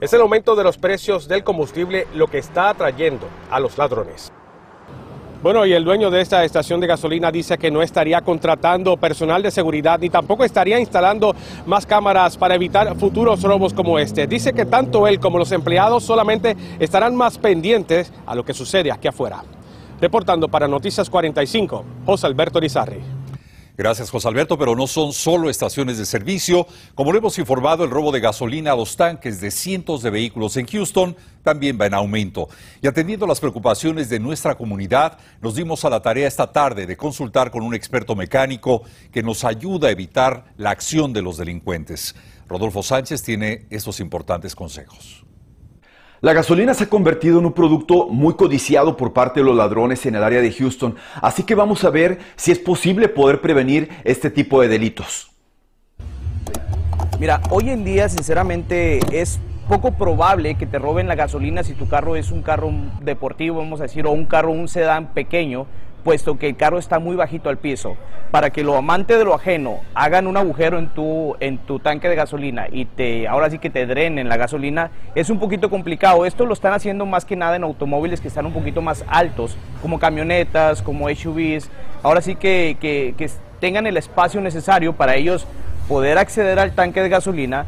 Es 0.01 0.13
el 0.13 0.21
aumento 0.21 0.55
de 0.55 0.63
los 0.63 0.77
precios 0.77 1.27
del 1.27 1.43
combustible 1.43 2.07
lo 2.13 2.27
que 2.27 2.37
está 2.37 2.69
atrayendo 2.69 3.27
a 3.49 3.59
los 3.59 3.77
ladrones. 3.77 4.31
Bueno, 5.47 5.65
y 5.65 5.71
el 5.71 5.85
dueño 5.85 6.11
de 6.11 6.19
esta 6.19 6.43
estación 6.43 6.81
de 6.81 6.87
gasolina 6.87 7.31
dice 7.31 7.57
que 7.57 7.71
no 7.71 7.81
estaría 7.81 8.19
contratando 8.19 8.97
personal 8.97 9.41
de 9.41 9.49
seguridad 9.49 9.97
ni 9.97 10.09
tampoco 10.09 10.43
estaría 10.43 10.77
instalando 10.77 11.33
más 11.65 11.85
cámaras 11.85 12.35
para 12.35 12.55
evitar 12.55 12.93
futuros 12.97 13.41
robos 13.43 13.73
como 13.73 13.97
este. 13.97 14.27
Dice 14.27 14.51
que 14.51 14.65
tanto 14.65 15.07
él 15.07 15.21
como 15.21 15.37
los 15.37 15.53
empleados 15.53 16.03
solamente 16.03 16.57
estarán 16.79 17.15
más 17.15 17.37
pendientes 17.37 18.11
a 18.25 18.35
lo 18.35 18.43
que 18.43 18.53
sucede 18.53 18.91
aquí 18.91 19.07
afuera. 19.07 19.41
Reportando 20.01 20.49
para 20.49 20.67
Noticias 20.67 21.09
45, 21.09 21.85
José 22.05 22.27
Alberto 22.27 22.59
Rizarri. 22.59 23.16
Gracias, 23.77 24.09
José 24.09 24.27
Alberto, 24.27 24.57
pero 24.57 24.75
no 24.75 24.87
son 24.87 25.13
solo 25.13 25.51
estaciones 25.51 25.99
de 25.99 26.07
servicio. 26.07 26.65
Como 26.95 27.11
lo 27.11 27.19
hemos 27.19 27.37
informado, 27.37 27.83
el 27.83 27.91
robo 27.91 28.11
de 28.11 28.19
gasolina 28.19 28.71
a 28.71 28.75
los 28.75 28.97
tanques 28.97 29.39
de 29.39 29.51
cientos 29.51 30.01
de 30.01 30.09
vehículos 30.09 30.57
en 30.57 30.65
Houston 30.65 31.15
también 31.43 31.77
va 31.79 31.85
en 31.85 31.93
aumento. 31.93 32.49
Y 32.81 32.87
atendiendo 32.87 33.27
las 33.27 33.39
preocupaciones 33.39 34.09
de 34.09 34.19
nuestra 34.19 34.55
comunidad, 34.55 35.19
nos 35.43 35.53
dimos 35.53 35.85
a 35.85 35.91
la 35.91 36.01
tarea 36.01 36.27
esta 36.27 36.51
tarde 36.51 36.87
de 36.87 36.97
consultar 36.97 37.51
con 37.51 37.61
un 37.61 37.75
experto 37.75 38.15
mecánico 38.15 38.81
que 39.11 39.21
nos 39.21 39.43
ayuda 39.43 39.89
a 39.89 39.91
evitar 39.91 40.45
la 40.57 40.71
acción 40.71 41.13
de 41.13 41.21
los 41.21 41.37
delincuentes. 41.37 42.15
Rodolfo 42.49 42.81
Sánchez 42.81 43.21
tiene 43.21 43.67
estos 43.69 43.99
importantes 43.99 44.55
consejos. 44.55 45.26
La 46.19 46.33
gasolina 46.33 46.73
se 46.73 46.85
ha 46.85 46.89
convertido 46.89 47.37
en 47.37 47.45
un 47.45 47.53
producto 47.53 48.07
muy 48.07 48.33
codiciado 48.33 48.97
por 48.97 49.13
parte 49.13 49.39
de 49.39 49.45
los 49.45 49.55
ladrones 49.55 50.03
en 50.07 50.15
el 50.15 50.23
área 50.23 50.41
de 50.41 50.51
Houston, 50.51 50.95
así 51.21 51.43
que 51.43 51.53
vamos 51.53 51.83
a 51.83 51.91
ver 51.91 52.17
si 52.35 52.51
es 52.51 52.57
posible 52.57 53.07
poder 53.07 53.39
prevenir 53.39 53.89
este 54.03 54.31
tipo 54.31 54.59
de 54.59 54.67
delitos. 54.67 55.29
Mira, 57.19 57.41
hoy 57.51 57.69
en 57.69 57.83
día 57.83 58.09
sinceramente 58.09 58.99
es 59.11 59.39
poco 59.69 59.91
probable 59.91 60.55
que 60.55 60.65
te 60.65 60.79
roben 60.79 61.07
la 61.07 61.13
gasolina 61.13 61.63
si 61.63 61.73
tu 61.73 61.87
carro 61.87 62.15
es 62.15 62.31
un 62.31 62.41
carro 62.41 62.71
deportivo, 63.01 63.57
vamos 63.57 63.79
a 63.81 63.83
decir, 63.83 64.07
o 64.07 64.11
un 64.11 64.25
carro, 64.25 64.51
un 64.51 64.67
sedán 64.67 65.13
pequeño, 65.13 65.67
puesto 66.07 66.39
que 66.39 66.47
el 66.47 66.55
carro 66.55 66.79
está 66.79 66.99
muy 66.99 67.17
bajito 67.17 67.49
al 67.49 67.57
piso. 67.57 67.97
Para 68.31 68.49
que 68.49 68.63
los 68.63 68.77
amantes 68.77 69.17
de 69.17 69.25
lo 69.25 69.33
ajeno 69.33 69.81
hagan 69.93 70.25
un 70.25 70.37
agujero 70.37 70.79
en 70.79 70.87
tu, 70.87 71.35
en 71.41 71.57
tu 71.57 71.79
tanque 71.79 72.07
de 72.07 72.15
gasolina 72.15 72.67
y 72.71 72.85
te, 72.85 73.27
ahora 73.27 73.49
sí 73.49 73.59
que 73.59 73.69
te 73.69 73.85
drenen 73.85 74.29
la 74.29 74.37
gasolina, 74.37 74.89
es 75.15 75.29
un 75.29 75.37
poquito 75.37 75.69
complicado. 75.69 76.25
Esto 76.25 76.45
lo 76.45 76.53
están 76.53 76.71
haciendo 76.71 77.05
más 77.05 77.25
que 77.25 77.35
nada 77.35 77.57
en 77.57 77.63
automóviles 77.63 78.21
que 78.21 78.29
están 78.29 78.45
un 78.45 78.53
poquito 78.53 78.81
más 78.81 79.03
altos, 79.09 79.57
como 79.81 79.99
camionetas, 79.99 80.81
como 80.81 81.09
SUVs. 81.09 81.69
Ahora 82.03 82.21
sí 82.21 82.37
que, 82.37 82.77
que, 82.79 83.29
tengan 83.59 83.85
el 83.85 83.97
espacio 83.97 84.39
necesario 84.39 84.93
para 84.93 85.15
ellos 85.15 85.45
poder 85.89 86.19
acceder 86.19 86.57
al 86.57 86.71
tanque 86.71 87.01
de 87.01 87.09
gasolina 87.09 87.65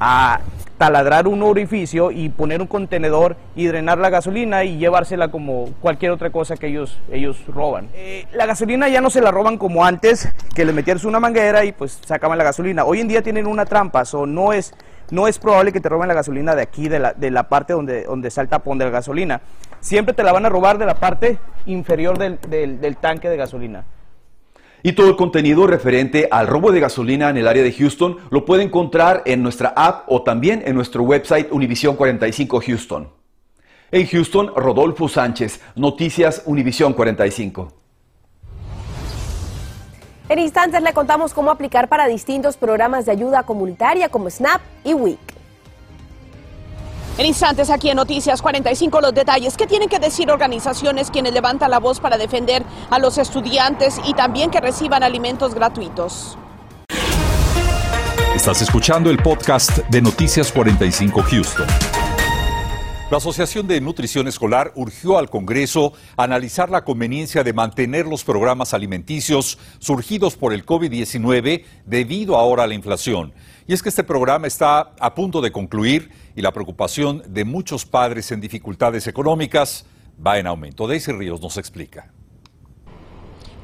a 0.00 0.40
taladrar 0.78 1.26
un 1.26 1.42
orificio 1.42 2.10
y 2.10 2.28
poner 2.28 2.60
un 2.60 2.66
contenedor 2.66 3.36
y 3.54 3.66
drenar 3.66 3.98
la 3.98 4.10
gasolina 4.10 4.64
y 4.64 4.78
llevársela 4.78 5.28
como 5.28 5.70
cualquier 5.80 6.12
otra 6.12 6.30
cosa 6.30 6.56
que 6.56 6.68
ellos, 6.68 6.98
ellos 7.10 7.44
roban. 7.46 7.88
Eh, 7.94 8.26
la 8.32 8.46
gasolina 8.46 8.88
ya 8.88 9.00
no 9.00 9.10
se 9.10 9.20
la 9.20 9.30
roban 9.30 9.58
como 9.58 9.84
antes, 9.84 10.28
que 10.54 10.64
le 10.64 10.72
metías 10.72 11.04
una 11.04 11.20
manguera 11.20 11.64
y 11.64 11.72
pues 11.72 12.00
sacaban 12.04 12.38
la 12.38 12.44
gasolina. 12.44 12.84
Hoy 12.84 13.00
en 13.00 13.08
día 13.08 13.22
tienen 13.22 13.46
una 13.46 13.64
trampa, 13.64 14.02
o 14.12 14.26
no 14.26 14.52
es, 14.52 14.74
no 15.10 15.28
es 15.28 15.38
probable 15.38 15.72
que 15.72 15.80
te 15.80 15.88
roben 15.88 16.08
la 16.08 16.14
gasolina 16.14 16.54
de 16.54 16.62
aquí, 16.62 16.88
de 16.88 16.98
la, 16.98 17.12
de 17.14 17.30
la 17.30 17.44
parte 17.44 17.72
donde, 17.72 18.04
donde 18.04 18.28
está 18.28 18.42
el 18.42 18.48
tapón 18.48 18.78
de 18.78 18.84
la 18.84 18.90
gasolina. 18.90 19.40
Siempre 19.80 20.14
te 20.14 20.22
la 20.22 20.32
van 20.32 20.44
a 20.46 20.48
robar 20.48 20.78
de 20.78 20.86
la 20.86 20.94
parte 20.94 21.38
inferior 21.64 22.18
del, 22.18 22.38
del 22.80 22.96
tanque 22.96 23.28
de 23.28 23.36
gasolina. 23.36 23.84
Y 24.86 24.92
todo 24.92 25.08
el 25.08 25.16
contenido 25.16 25.66
referente 25.66 26.28
al 26.30 26.46
robo 26.46 26.70
de 26.70 26.78
gasolina 26.78 27.28
en 27.28 27.36
el 27.36 27.48
área 27.48 27.64
de 27.64 27.72
Houston 27.72 28.18
lo 28.30 28.44
puede 28.44 28.62
encontrar 28.62 29.24
en 29.26 29.42
nuestra 29.42 29.70
app 29.74 30.04
o 30.06 30.22
también 30.22 30.62
en 30.64 30.76
nuestro 30.76 31.02
website 31.02 31.50
Univision 31.50 31.96
45 31.96 32.60
Houston. 32.64 33.08
En 33.90 34.06
Houston, 34.06 34.52
Rodolfo 34.54 35.08
Sánchez, 35.08 35.60
Noticias 35.74 36.44
Univision 36.46 36.92
45. 36.92 37.72
En 40.28 40.38
instantes 40.38 40.80
le 40.80 40.92
contamos 40.92 41.34
cómo 41.34 41.50
aplicar 41.50 41.88
para 41.88 42.06
distintos 42.06 42.56
programas 42.56 43.06
de 43.06 43.10
ayuda 43.10 43.42
comunitaria 43.42 44.08
como 44.08 44.30
SNAP 44.30 44.60
y 44.84 44.94
WIC. 44.94 45.35
En 47.18 47.24
instantes 47.24 47.70
aquí 47.70 47.88
en 47.88 47.96
Noticias 47.96 48.42
45 48.42 49.00
los 49.00 49.14
detalles. 49.14 49.56
¿Qué 49.56 49.66
tienen 49.66 49.88
que 49.88 49.98
decir 49.98 50.30
organizaciones 50.30 51.10
quienes 51.10 51.32
levantan 51.32 51.70
la 51.70 51.78
voz 51.78 51.98
para 51.98 52.18
defender 52.18 52.62
a 52.90 52.98
los 52.98 53.16
estudiantes 53.16 53.98
y 54.04 54.12
también 54.12 54.50
que 54.50 54.60
reciban 54.60 55.02
alimentos 55.02 55.54
gratuitos? 55.54 56.36
Estás 58.34 58.60
escuchando 58.60 59.08
el 59.08 59.16
podcast 59.16 59.78
de 59.88 60.02
Noticias 60.02 60.52
45 60.52 61.22
Houston. 61.22 61.95
La 63.08 63.18
Asociación 63.18 63.68
de 63.68 63.80
Nutrición 63.80 64.26
Escolar 64.26 64.72
urgió 64.74 65.16
al 65.16 65.30
Congreso 65.30 65.92
a 66.16 66.24
analizar 66.24 66.70
la 66.70 66.82
conveniencia 66.82 67.44
de 67.44 67.52
mantener 67.52 68.04
los 68.04 68.24
programas 68.24 68.74
alimenticios 68.74 69.60
surgidos 69.78 70.36
por 70.36 70.52
el 70.52 70.66
COVID-19 70.66 71.62
debido 71.84 72.36
ahora 72.36 72.64
a 72.64 72.66
la 72.66 72.74
inflación. 72.74 73.32
Y 73.68 73.74
es 73.74 73.82
que 73.84 73.90
este 73.90 74.02
programa 74.02 74.48
está 74.48 74.92
a 74.98 75.14
punto 75.14 75.40
de 75.40 75.52
concluir 75.52 76.10
y 76.34 76.42
la 76.42 76.52
preocupación 76.52 77.22
de 77.28 77.44
muchos 77.44 77.86
padres 77.86 78.32
en 78.32 78.40
dificultades 78.40 79.06
económicas 79.06 79.86
va 80.24 80.40
en 80.40 80.48
aumento. 80.48 80.88
Daisy 80.88 81.12
Ríos 81.12 81.40
nos 81.40 81.58
explica. 81.58 82.15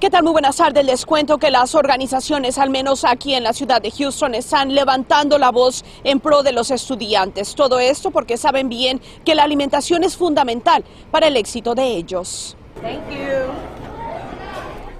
¿Qué 0.02 0.10
tal? 0.10 0.24
Muy 0.24 0.32
buenas 0.32 0.56
tardes. 0.56 0.84
Les 0.84 1.06
cuento 1.06 1.38
que 1.38 1.52
las 1.52 1.76
organizaciones, 1.76 2.58
al 2.58 2.70
menos 2.70 3.04
aquí 3.04 3.34
en 3.34 3.44
la 3.44 3.52
ciudad 3.52 3.80
de 3.80 3.92
Houston, 3.92 4.34
están 4.34 4.74
levantando 4.74 5.38
la 5.38 5.52
voz 5.52 5.84
en 6.02 6.18
pro 6.18 6.42
de 6.42 6.50
los 6.50 6.72
estudiantes. 6.72 7.54
Todo 7.54 7.78
esto 7.78 8.10
porque 8.10 8.36
saben 8.36 8.68
bien 8.68 9.00
que 9.24 9.36
la 9.36 9.44
alimentación 9.44 10.02
es 10.02 10.16
fundamental 10.16 10.82
para 11.12 11.28
el 11.28 11.36
éxito 11.36 11.76
de 11.76 11.86
ellos. 11.86 12.56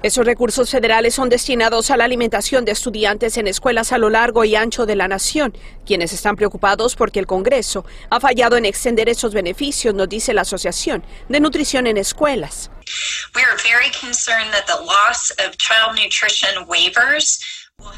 Esos 0.03 0.25
recursos 0.25 0.69
federales 0.69 1.15
son 1.15 1.29
destinados 1.29 1.89
a 1.89 1.95
la 1.95 2.03
alimentación 2.03 2.65
de 2.65 2.73
estudiantes 2.73 3.37
en 3.37 3.47
escuelas 3.47 3.93
a 3.93 3.97
lo 3.97 4.09
largo 4.09 4.43
y 4.43 4.53
ancho 4.53 4.85
de 4.85 4.97
la 4.97 5.07
nación, 5.07 5.57
quienes 5.85 6.11
están 6.11 6.35
preocupados 6.35 6.97
porque 6.97 7.19
el 7.19 7.25
Congreso 7.25 7.85
ha 8.09 8.19
fallado 8.19 8.57
en 8.57 8.65
extender 8.65 9.07
esos 9.07 9.33
beneficios, 9.33 9.95
nos 9.95 10.09
dice 10.09 10.33
la 10.33 10.41
Asociación 10.41 11.05
de 11.29 11.39
Nutrición 11.39 11.87
en 11.87 11.95
Escuelas. 11.95 12.69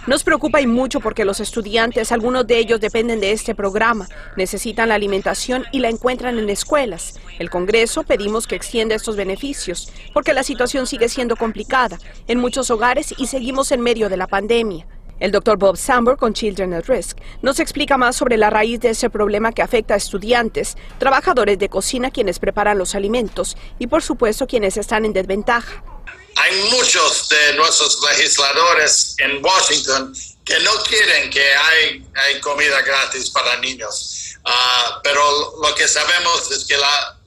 Nos 0.07 0.23
preocupa 0.23 0.61
y 0.61 0.67
mucho 0.67 0.99
porque 0.99 1.25
los 1.25 1.39
estudiantes, 1.39 2.11
algunos 2.11 2.45
de 2.45 2.59
ellos 2.59 2.79
dependen 2.79 3.19
de 3.19 3.31
este 3.31 3.55
programa, 3.55 4.07
necesitan 4.37 4.89
la 4.89 4.95
alimentación 4.95 5.63
y 5.71 5.79
la 5.79 5.89
encuentran 5.89 6.37
en 6.37 6.47
escuelas. 6.49 7.19
El 7.39 7.49
Congreso 7.49 8.03
pedimos 8.03 8.45
que 8.45 8.55
extienda 8.55 8.93
estos 8.93 9.15
beneficios 9.15 9.91
porque 10.13 10.33
la 10.33 10.43
situación 10.43 10.85
sigue 10.85 11.09
siendo 11.09 11.35
complicada 11.35 11.97
en 12.27 12.39
muchos 12.39 12.69
hogares 12.69 13.15
y 13.17 13.25
seguimos 13.25 13.71
en 13.71 13.81
medio 13.81 14.07
de 14.07 14.17
la 14.17 14.27
pandemia. 14.27 14.85
El 15.19 15.31
doctor 15.31 15.57
Bob 15.57 15.75
Samberg 15.75 16.17
con 16.17 16.33
Children 16.33 16.73
at 16.75 16.85
Risk 16.85 17.17
nos 17.41 17.59
explica 17.59 17.97
más 17.97 18.15
sobre 18.15 18.37
la 18.37 18.51
raíz 18.51 18.79
de 18.81 18.91
ese 18.91 19.09
problema 19.09 19.53
que 19.53 19.63
afecta 19.63 19.95
a 19.95 19.97
estudiantes, 19.97 20.77
trabajadores 20.99 21.57
de 21.57 21.69
cocina 21.69 22.11
quienes 22.11 22.37
preparan 22.37 22.77
los 22.77 22.93
alimentos 22.93 23.57
y 23.79 23.87
por 23.87 24.03
supuesto 24.03 24.45
quienes 24.45 24.77
están 24.77 25.03
en 25.05 25.13
desventaja. 25.13 25.83
Hay 26.35 26.69
muchos 26.69 27.29
de 27.29 27.53
nuestros 27.53 27.99
legisladores 28.09 29.15
en 29.19 29.43
Washington 29.43 30.13
que 30.43 30.59
no 30.59 30.71
quieren 30.83 31.29
que 31.29 31.55
hay, 31.55 32.05
hay 32.15 32.39
comida 32.41 32.81
gratis 32.81 33.29
para 33.31 33.57
niños, 33.57 34.35
uh, 34.45 34.99
pero 35.01 35.55
lo 35.61 35.73
que 35.75 35.87
sabemos 35.87 36.51
es 36.51 36.65
que, 36.65 36.77
la, 36.77 37.17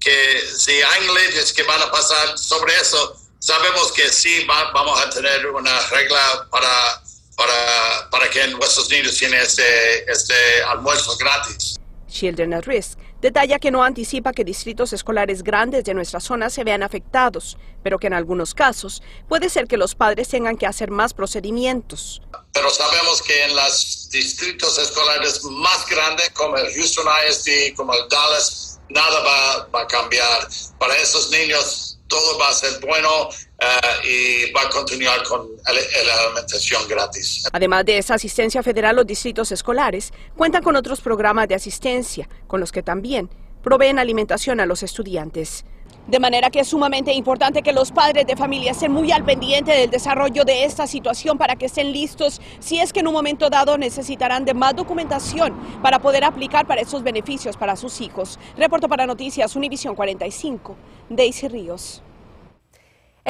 que 0.00 0.42
si 0.56 0.72
hay 0.72 1.08
leyes 1.08 1.52
que 1.52 1.62
van 1.64 1.82
a 1.82 1.90
pasar 1.90 2.38
sobre 2.38 2.74
eso, 2.76 3.16
sabemos 3.40 3.92
que 3.92 4.08
sí 4.10 4.44
va, 4.44 4.70
vamos 4.72 5.00
a 5.00 5.10
tener 5.10 5.46
una 5.48 5.80
regla 5.88 6.46
para, 6.50 7.02
para, 7.36 8.10
para 8.10 8.30
que 8.30 8.46
nuestros 8.48 8.88
niños 8.90 9.16
tienen 9.16 9.40
este, 9.40 10.10
este 10.10 10.62
almuerzo 10.64 11.16
gratis. 11.16 11.76
Children 12.08 12.54
at 12.54 12.66
Risk 12.66 12.98
detalla 13.20 13.58
que 13.58 13.70
no 13.70 13.82
anticipa 13.82 14.32
que 14.32 14.44
distritos 14.44 14.92
escolares 14.92 15.42
grandes 15.42 15.84
de 15.84 15.94
nuestra 15.94 16.20
zona 16.20 16.50
se 16.50 16.64
vean 16.64 16.82
afectados, 16.82 17.56
pero 17.82 17.98
que 17.98 18.06
en 18.06 18.14
algunos 18.14 18.54
casos 18.54 19.02
puede 19.28 19.50
ser 19.50 19.66
que 19.66 19.76
los 19.76 19.94
padres 19.94 20.28
tengan 20.28 20.56
que 20.56 20.66
hacer 20.66 20.90
más 20.90 21.14
procedimientos. 21.14 22.22
Pero 22.52 22.70
sabemos 22.70 23.22
que 23.22 23.44
en 23.44 23.56
los 23.56 24.08
distritos 24.10 24.78
escolares 24.78 25.44
más 25.44 25.86
grandes, 25.88 26.30
como 26.30 26.56
el 26.56 26.72
Houston 26.74 27.06
ISD, 27.28 27.74
como 27.76 27.94
el 27.94 28.08
Dallas, 28.08 28.80
nada 28.88 29.68
va, 29.72 29.80
a 29.80 29.86
cambiar. 29.86 30.48
Para 30.78 30.96
esos 30.96 31.30
niños 31.30 31.98
todo 32.08 32.38
va 32.38 32.48
a 32.48 32.54
ser 32.54 32.80
bueno 32.80 33.28
eh, 33.60 34.48
y 34.48 34.52
va 34.52 34.62
a 34.62 34.68
continuar 34.68 35.22
con 35.24 35.48
la 35.64 36.26
alimentación 36.26 36.86
gratis. 36.88 37.44
Además 37.52 37.84
de 37.84 37.98
esa 37.98 38.14
asistencia 38.14 38.62
federal, 38.62 38.96
los 38.96 39.06
distritos 39.06 39.50
escolares 39.50 40.12
cuentan 40.36 40.62
con 40.62 40.76
otros 40.76 41.00
programas 41.00 41.48
de 41.48 41.56
asistencia, 41.56 42.28
con 42.46 42.60
los 42.60 42.70
que 42.70 42.82
también 42.82 43.28
proveen 43.62 43.98
alimentación 43.98 44.60
a 44.60 44.66
los 44.66 44.82
estudiantes. 44.82 45.64
De 46.06 46.20
manera 46.20 46.48
que 46.48 46.60
es 46.60 46.68
sumamente 46.68 47.12
importante 47.12 47.60
que 47.60 47.72
los 47.72 47.92
padres 47.92 48.26
de 48.26 48.34
familia 48.34 48.70
estén 48.70 48.92
muy 48.92 49.12
al 49.12 49.24
pendiente 49.24 49.72
del 49.72 49.90
desarrollo 49.90 50.44
de 50.44 50.64
esta 50.64 50.86
situación 50.86 51.36
para 51.36 51.56
que 51.56 51.66
estén 51.66 51.92
listos 51.92 52.40
si 52.60 52.80
es 52.80 52.94
que 52.94 53.00
en 53.00 53.08
un 53.08 53.12
momento 53.12 53.50
dado 53.50 53.76
necesitarán 53.76 54.46
de 54.46 54.54
más 54.54 54.74
documentación 54.74 55.54
para 55.82 55.98
poder 55.98 56.24
aplicar 56.24 56.66
para 56.66 56.80
esos 56.80 57.02
beneficios 57.02 57.58
para 57.58 57.76
sus 57.76 58.00
hijos. 58.00 58.38
Reporto 58.56 58.88
para 58.88 59.04
Noticias 59.04 59.54
Univisión 59.54 59.94
45, 59.94 60.76
Daisy 61.10 61.48
Ríos. 61.48 62.02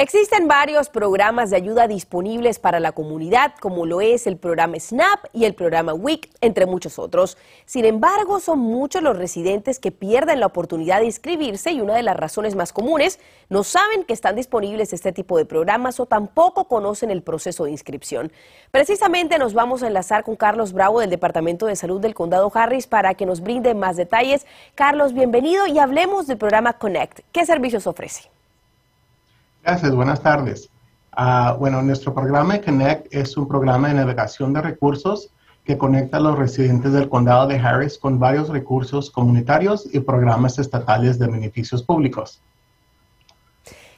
Existen 0.01 0.47
varios 0.47 0.87
programas 0.87 1.49
de 1.49 1.57
ayuda 1.57 1.85
disponibles 1.85 2.57
para 2.57 2.79
la 2.79 2.93
comunidad, 2.93 3.53
como 3.59 3.85
lo 3.85 3.99
es 3.99 4.27
el 4.27 4.37
programa 4.37 4.79
SNAP 4.79 5.25
y 5.33 5.43
el 5.43 5.55
programa 5.55 5.93
WIC, 5.93 6.29
entre 6.39 6.65
muchos 6.65 6.97
otros. 6.97 7.37
Sin 7.65 7.83
embargo, 7.83 8.39
son 8.39 8.59
muchos 8.59 9.03
los 9.03 9.17
residentes 9.17 9.77
que 9.77 9.91
pierden 9.91 10.39
la 10.39 10.45
oportunidad 10.45 11.01
de 11.01 11.07
inscribirse 11.07 11.73
y 11.73 11.81
una 11.81 11.95
de 11.95 12.03
las 12.03 12.15
razones 12.15 12.55
más 12.55 12.71
comunes, 12.71 13.19
no 13.49 13.65
saben 13.65 14.05
que 14.05 14.13
están 14.13 14.37
disponibles 14.37 14.93
este 14.93 15.11
tipo 15.11 15.37
de 15.37 15.43
programas 15.43 15.99
o 15.99 16.05
tampoco 16.05 16.69
conocen 16.69 17.11
el 17.11 17.21
proceso 17.21 17.65
de 17.65 17.71
inscripción. 17.71 18.31
Precisamente 18.71 19.37
nos 19.37 19.53
vamos 19.53 19.83
a 19.83 19.87
enlazar 19.87 20.23
con 20.23 20.37
Carlos 20.37 20.71
Bravo 20.71 21.01
del 21.01 21.09
Departamento 21.09 21.65
de 21.65 21.75
Salud 21.75 21.99
del 21.99 22.15
Condado 22.15 22.49
Harris 22.55 22.87
para 22.87 23.15
que 23.15 23.25
nos 23.25 23.41
brinde 23.41 23.73
más 23.75 23.97
detalles. 23.97 24.47
Carlos, 24.75 25.13
bienvenido 25.13 25.67
y 25.67 25.77
hablemos 25.77 26.25
del 26.25 26.37
programa 26.37 26.71
Connect. 26.71 27.19
¿Qué 27.33 27.45
servicios 27.45 27.85
ofrece? 27.85 28.29
Gracias, 29.63 29.93
buenas 29.93 30.21
tardes. 30.21 30.69
Ah, 31.11 31.55
bueno, 31.59 31.81
nuestro 31.81 32.13
programa 32.13 32.61
Connect 32.61 33.13
es 33.13 33.35
un 33.35 33.47
programa 33.47 33.89
de 33.89 33.95
navegación 33.95 34.53
de 34.53 34.61
recursos 34.61 35.31
que 35.65 35.77
conecta 35.77 36.17
a 36.17 36.19
los 36.19 36.37
residentes 36.37 36.93
del 36.93 37.09
condado 37.09 37.47
de 37.47 37.59
Harris 37.59 37.97
con 37.97 38.19
varios 38.19 38.49
recursos 38.49 39.11
comunitarios 39.11 39.87
y 39.93 39.99
programas 39.99 40.57
estatales 40.57 41.19
de 41.19 41.27
beneficios 41.27 41.83
públicos. 41.83 42.41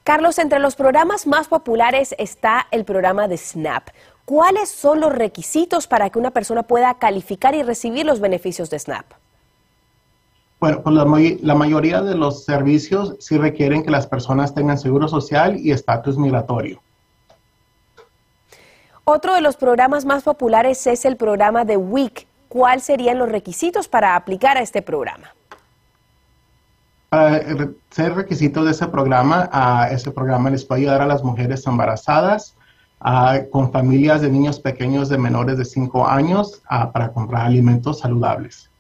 Carlos, 0.03 0.39
entre 0.39 0.59
los 0.59 0.75
programas 0.75 1.27
más 1.27 1.47
populares 1.47 2.15
está 2.17 2.67
el 2.71 2.85
programa 2.85 3.27
de 3.27 3.37
SNAP. 3.37 3.89
¿Cuáles 4.25 4.69
son 4.69 4.99
los 4.99 5.13
requisitos 5.13 5.85
para 5.85 6.09
que 6.09 6.17
una 6.17 6.31
persona 6.31 6.63
pueda 6.63 6.95
calificar 6.95 7.53
y 7.53 7.61
recibir 7.61 8.05
los 8.05 8.19
beneficios 8.19 8.69
de 8.69 8.79
SNAP? 8.79 9.20
Bueno, 10.61 10.83
pues 10.83 10.95
la, 11.41 11.55
mayoría 11.55 12.03
de 12.03 12.13
los 12.13 12.45
servicios 12.45 13.15
sí 13.19 13.35
requieren 13.39 13.81
que 13.81 13.89
las 13.89 14.05
personas 14.05 14.53
tengan 14.53 14.77
seguro 14.77 15.07
social 15.07 15.57
y 15.57 15.71
estatus 15.71 16.19
migratorio. 16.19 16.83
Otro 19.03 19.33
de 19.33 19.41
los 19.41 19.57
programas 19.57 20.05
más 20.05 20.21
populares 20.21 20.85
es 20.85 21.03
el 21.05 21.17
programa 21.17 21.65
de 21.65 21.77
WIC. 21.77 22.27
¿Cuáles 22.47 22.83
serían 22.83 23.17
los 23.17 23.31
requisitos 23.31 23.87
para 23.87 24.15
aplicar 24.15 24.55
a 24.55 24.61
este 24.61 24.83
programa? 24.83 25.33
Para 27.09 27.41
ser 27.89 28.13
requisito 28.13 28.63
de 28.63 28.69
ese 28.69 28.85
programa, 28.85 29.49
a 29.51 29.89
ese 29.89 30.11
programa 30.11 30.51
les 30.51 30.63
puede 30.63 30.81
ayudar 30.81 31.01
a 31.01 31.07
las 31.07 31.23
mujeres 31.23 31.65
embarazadas, 31.65 32.55
con 33.51 33.71
familias 33.71 34.21
de 34.21 34.29
niños 34.29 34.59
pequeños 34.59 35.09
de 35.09 35.17
menores 35.17 35.57
de 35.57 35.65
5 35.65 36.07
años 36.07 36.61
para 36.93 37.11
comprar 37.11 37.47
alimentos 37.47 37.97
saludables. 37.97 38.70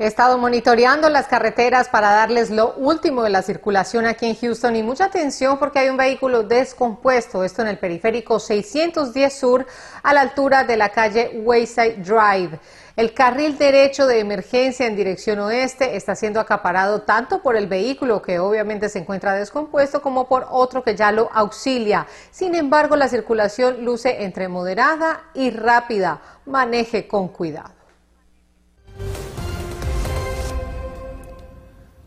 He 0.00 0.06
estado 0.06 0.38
monitoreando 0.38 1.08
las 1.08 1.26
carreteras 1.26 1.88
para 1.88 2.12
darles 2.12 2.50
lo 2.50 2.74
último 2.74 3.24
de 3.24 3.30
la 3.30 3.42
circulación 3.42 4.06
aquí 4.06 4.26
en 4.26 4.36
Houston 4.36 4.76
y 4.76 4.84
mucha 4.84 5.06
atención 5.06 5.58
porque 5.58 5.80
hay 5.80 5.88
un 5.88 5.96
vehículo 5.96 6.44
descompuesto, 6.44 7.42
esto 7.42 7.62
en 7.62 7.68
el 7.68 7.78
periférico 7.78 8.38
610 8.38 9.32
Sur 9.36 9.66
a 10.04 10.14
la 10.14 10.20
altura 10.20 10.62
de 10.62 10.76
la 10.76 10.90
calle 10.90 11.42
Wayside 11.42 11.96
Drive. 11.96 12.60
El 12.94 13.12
carril 13.12 13.58
derecho 13.58 14.06
de 14.06 14.20
emergencia 14.20 14.86
en 14.86 14.94
dirección 14.94 15.40
oeste 15.40 15.96
está 15.96 16.14
siendo 16.14 16.38
acaparado 16.38 17.02
tanto 17.02 17.42
por 17.42 17.56
el 17.56 17.66
vehículo 17.66 18.22
que 18.22 18.38
obviamente 18.38 18.88
se 18.88 19.00
encuentra 19.00 19.34
descompuesto 19.34 20.00
como 20.00 20.28
por 20.28 20.46
otro 20.48 20.84
que 20.84 20.94
ya 20.94 21.10
lo 21.10 21.28
auxilia. 21.32 22.06
Sin 22.30 22.54
embargo, 22.54 22.94
la 22.94 23.08
circulación 23.08 23.84
luce 23.84 24.22
entre 24.22 24.46
moderada 24.46 25.22
y 25.34 25.50
rápida. 25.50 26.20
Maneje 26.46 27.08
con 27.08 27.26
cuidado. 27.26 27.77